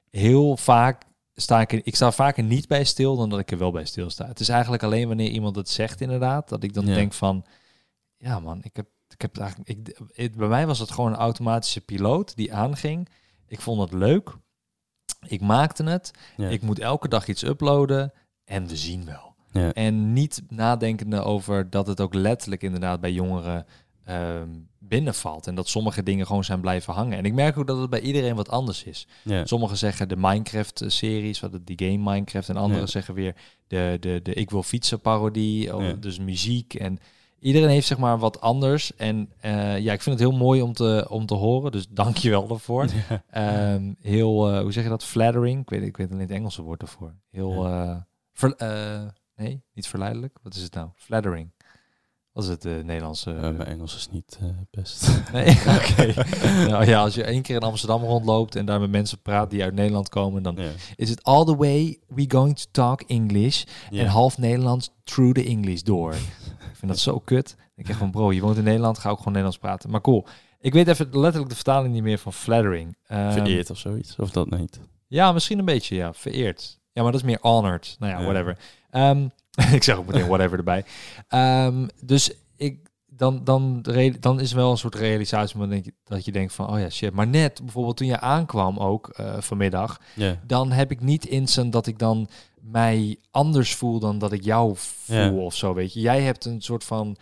[0.09, 1.03] heel vaak
[1.35, 3.85] sta ik, er- ik sta vaker niet bij stil dan dat ik er wel bij
[3.85, 4.27] stil sta.
[4.27, 6.93] Het is eigenlijk alleen wanneer iemand het zegt inderdaad, dat ik dan Ja.
[6.93, 7.45] denk van,
[8.17, 11.17] ja man, ik heb, ik heb eigenlijk, ik, het, bij mij was het gewoon een
[11.19, 13.09] automatische piloot die aanging.
[13.47, 14.35] Ik vond het leuk.
[15.27, 16.11] Ik maakte het.
[16.37, 16.47] ja.
[16.49, 19.28] Ik moet elke dag iets uploaden en we zien wel.
[19.51, 19.73] Ja.
[19.73, 23.65] En niet nadenkende over dat het ook letterlijk inderdaad bij jongeren
[24.05, 24.47] ehm,
[24.79, 25.47] binnenvalt.
[25.47, 27.17] En dat sommige dingen gewoon zijn blijven hangen.
[27.17, 29.07] En ik merk ook dat het bij iedereen wat anders is.
[29.23, 29.45] ja.
[29.45, 32.49] Sommigen zeggen de Minecraft-series, wat het die game Minecraft.
[32.49, 32.87] En anderen Ja.
[32.87, 33.35] zeggen weer
[33.67, 35.93] de, de, de Ik wil fietsen parodie, of Ja.
[35.93, 36.73] dus muziek.
[36.73, 36.99] En
[37.39, 38.95] iedereen heeft zeg maar wat anders.
[38.95, 41.71] En eh, ja, ik vind het heel mooi om te, om te horen.
[41.71, 42.85] Dus dank je wel daarvoor.
[43.09, 43.23] Ja.
[43.29, 45.03] Ehm, heel, eh, hoe zeg je dat?
[45.03, 45.61] Flattering.
[45.61, 47.13] Ik weet, ik weet alleen het Engelse woord ervoor.
[47.31, 47.63] Heel,
[48.33, 49.01] ver- eh,
[49.39, 50.37] nee, niet verleidelijk.
[50.43, 50.89] Wat is het nou?
[50.95, 51.51] Flattering.
[52.31, 53.29] Wat is het eh, Nederlandse?
[53.31, 55.09] Mijn Engels is niet eh, best.
[55.33, 56.13] Nee, oké.
[56.69, 59.63] nou ja, als je één keer in Amsterdam rondloopt en daar met mensen praat die
[59.63, 60.57] uit Nederland komen, dan
[60.95, 65.45] is het all the way we going to talk English en half Nederlands through the
[65.45, 66.13] English door.
[66.13, 67.55] ik vind dat zo kut.
[67.75, 69.89] Ik denk van bro, je woont in Nederland, ga ook gewoon Nederlands praten.
[69.89, 70.25] Maar cool.
[70.59, 72.97] Ik weet even letterlijk de vertaling niet meer van flattering.
[73.07, 74.79] Ehm, Vereerd of zoiets, of dat niet?
[75.07, 76.13] ja, misschien een beetje, ja.
[76.13, 76.79] Vereerd.
[76.91, 77.95] Ja, maar dat is meer honored.
[77.99, 78.23] Nou ja, Ja.
[78.25, 78.57] whatever.
[78.89, 79.27] Ehm,
[79.73, 80.85] ik zeg ook meteen whatever erbij.
[81.27, 83.85] Ehm, dus ik, dan, dan,
[84.19, 86.89] dan is wel een soort realisatie maar denk je, dat je denkt van, oh ja,
[86.89, 87.13] shit.
[87.13, 90.01] Maar net, bijvoorbeeld toen je aankwam ook eh, vanmiddag,
[90.45, 92.29] dan heb ik niet instant dat ik dan
[92.61, 95.99] mij anders voel dan dat ik jou voel of zo, weet je.
[95.99, 97.17] Jij hebt een soort van...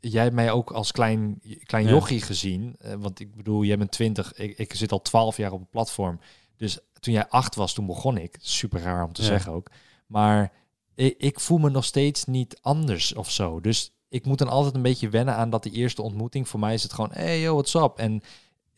[0.00, 2.76] Jij hebt mij ook als klein, klein jochie gezien.
[2.78, 4.34] eh, want ik bedoel, jij bent 20.
[4.34, 6.20] Ik, ik zit al 12 jaar op het platform.
[6.56, 8.36] Dus toen jij acht was, toen begon ik.
[8.40, 9.70] Super raar om te zeggen ook.
[10.06, 10.52] Maar
[10.94, 13.60] ik, ik voel me nog steeds niet anders of zo.
[13.60, 16.48] Dus ik moet dan altijd een beetje wennen aan dat die eerste ontmoeting.
[16.48, 17.92] Voor mij is het gewoon, hey yo, what's up?
[17.96, 18.22] En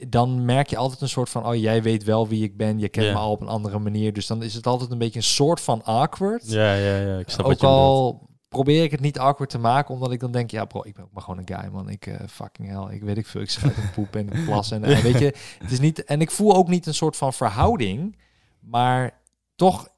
[0.09, 2.79] dan merk je altijd een soort van, oh, jij weet wel wie ik ben.
[2.79, 4.13] Je kent me al op een andere manier.
[4.13, 6.51] Dus dan is het altijd een beetje een soort van awkward.
[6.51, 7.19] Ja, ja, ja.
[7.19, 7.83] Ik snap ook wat je bedoelt.
[7.83, 10.95] al probeer ik het niet awkward te maken, omdat ik dan denk, ja bro, ik
[10.95, 11.89] ben ook maar gewoon een guy, man.
[11.89, 14.71] Ik eh, fucking hell, ik weet ik veel, ik schrijf een poep en ik plas
[14.71, 17.33] en, en weet je, het is niet, en ik voel ook niet een soort van
[17.33, 18.17] verhouding,
[18.61, 19.21] maar
[19.57, 19.89] toch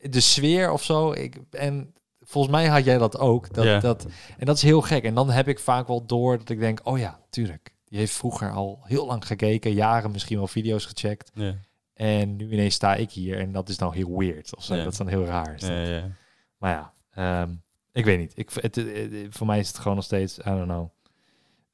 [0.00, 1.12] de sfeer of zo.
[1.12, 3.80] Ik, en volgens mij had jij dat ook, dat, Ja.
[3.80, 4.06] dat,
[4.38, 5.04] en dat is heel gek.
[5.04, 7.74] En dan heb ik vaak wel door dat ik denk, oh ja, tuurlijk.
[7.84, 11.30] Die heeft vroeger al heel lang gekeken, jaren misschien wel video's gecheckt.
[11.34, 11.54] Ja.
[11.94, 14.56] En nu ineens sta ik hier en dat is nou heel weird.
[14.56, 14.74] Of zo.
[14.84, 15.54] Dat is dan heel raar.
[16.58, 16.92] Maar ja,
[17.42, 17.50] ehm,
[17.92, 18.32] ik weet niet.
[18.34, 20.88] Ik, het, het- het- voor mij is het gewoon nog steeds, I don't know.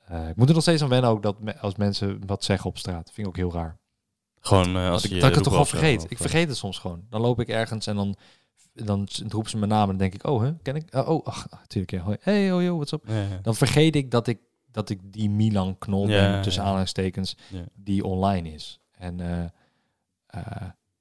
[0.07, 2.71] Eh, ik moet er nog steeds aan wennen ook dat me- als mensen wat zeggen
[2.71, 3.11] op straat.
[3.13, 3.79] Vind ik ook heel raar.
[4.47, 5.99] Gewoon eh, als je ik, dat ik het toch al vergeet.
[5.99, 7.05] of, Ik eh, vergeet het soms gewoon.
[7.11, 8.17] Dan loop ik ergens en dan,
[8.73, 10.95] dan roepen ze mijn naam en dan denk ik, oh, hè, ken ik?
[10.95, 11.91] Uh, oh, ach, natuurlijk.
[11.93, 12.01] Ja.
[12.01, 12.17] Hoi.
[12.21, 13.05] Hey, oh, yo, what's up?
[13.07, 13.39] ja, ja.
[13.43, 14.39] Dan vergeet ik dat ik,
[14.71, 16.67] dat ik die Milan Knol Ja, ben, tussen ja.
[16.69, 17.65] aanhalingstekens, Ja.
[17.75, 18.81] die online is.
[18.93, 20.41] En eh,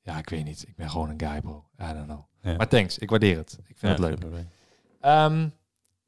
[0.01, 0.63] ja, ik weet niet.
[0.67, 1.65] Ik ben gewoon een guy, bro.
[1.81, 2.19] I don't know.
[2.41, 2.55] Ja.
[2.55, 3.57] Maar thanks, ik waardeer het.
[3.67, 4.31] Ik vind Ja, het leuk.
[5.01, 5.47] Ehm,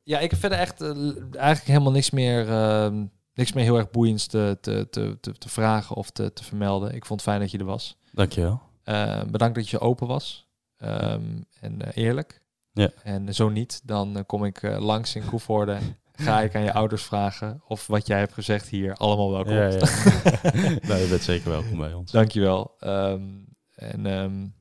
[0.03, 3.05] ja, ik heb verder echt eigenlijk helemaal niks meer, ehm,
[3.37, 6.95] niks meer heel erg boeiends te, te, te, te, vragen of te, te vermelden.
[6.95, 7.97] Ik vond het fijn dat je er was.
[8.11, 8.61] Dankjewel.
[8.83, 12.41] Eh, bedankt dat je open was ehm, en eh, eerlijk.
[12.71, 12.91] Ja.
[13.03, 15.77] En zo niet, dan eh, kom ik eh, langs in Koevoorde.
[16.13, 19.73] Ga ik aan je ouders vragen of wat jij hebt gezegd hier allemaal wel klopt.
[19.73, 19.89] Ja,
[20.43, 20.51] ja.
[20.87, 22.11] nou, je bent zeker welkom bij ons.
[22.11, 22.75] Dankjewel.
[22.79, 23.23] Ehm
[23.75, 24.55] en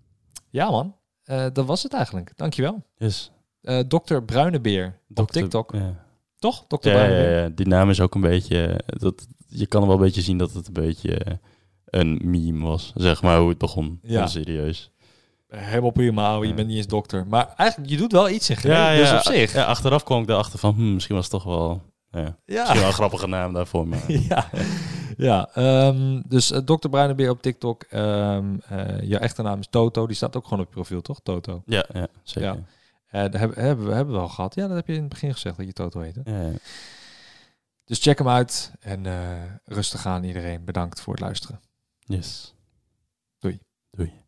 [0.51, 0.97] ja man,
[1.53, 2.33] dat was het eigenlijk.
[2.37, 2.83] Dankjewel.
[2.97, 3.33] Yes.
[3.89, 4.19] Dr.
[4.19, 5.73] Bruinebeer op Dokter- TikTok.
[5.73, 6.06] Ja.
[6.39, 6.65] Toch?
[6.69, 6.89] Dr.
[6.89, 8.67] Ja, ja, ja, die naam is ook een beetje...
[8.67, 11.35] eh, Dat, je kan wel een beetje zien dat het een beetje eh,
[11.87, 12.93] een meme was.
[12.95, 13.99] Zeg maar hoe het begon.
[14.03, 14.21] Ja.
[14.21, 14.27] Ja.
[14.27, 14.91] serieus.
[15.49, 16.57] Helemaal prima, ouwe, je Ja.
[16.57, 17.27] bent niet eens dokter.
[17.27, 19.53] Maar eigenlijk, je doet wel iets in geneeskunde, dus op zich.
[19.53, 20.75] Ja, achteraf kwam ik erachter van...
[20.75, 21.83] Hmm, misschien was het toch wel...
[22.11, 23.89] Ja, Misschien wel een grappige naam daarvoor.
[23.89, 24.49] Maar, ja,
[25.17, 26.89] ja ehm, dus eh, Dr.
[26.89, 27.83] Bruinebeer op TikTok.
[27.83, 28.39] Eh,
[29.01, 30.07] jouw echte naam is Toto.
[30.07, 31.21] Die staat ook gewoon op je profiel, toch?
[31.23, 31.63] Toto.
[31.67, 32.65] ja, ja, zeker.
[33.17, 34.55] Eh daar hebben, hebben, we, hebben we al gehad.
[34.55, 36.21] Ja, dat heb je in het begin gezegd dat je Toto heette.
[36.25, 36.53] Ja, ja.
[37.85, 38.73] Dus check hem uit.
[38.81, 40.65] En eh, rustig aan iedereen.
[40.65, 41.61] Bedankt voor het luisteren.
[41.99, 42.55] Yes.
[43.39, 43.59] Doei.
[43.91, 44.26] Doei.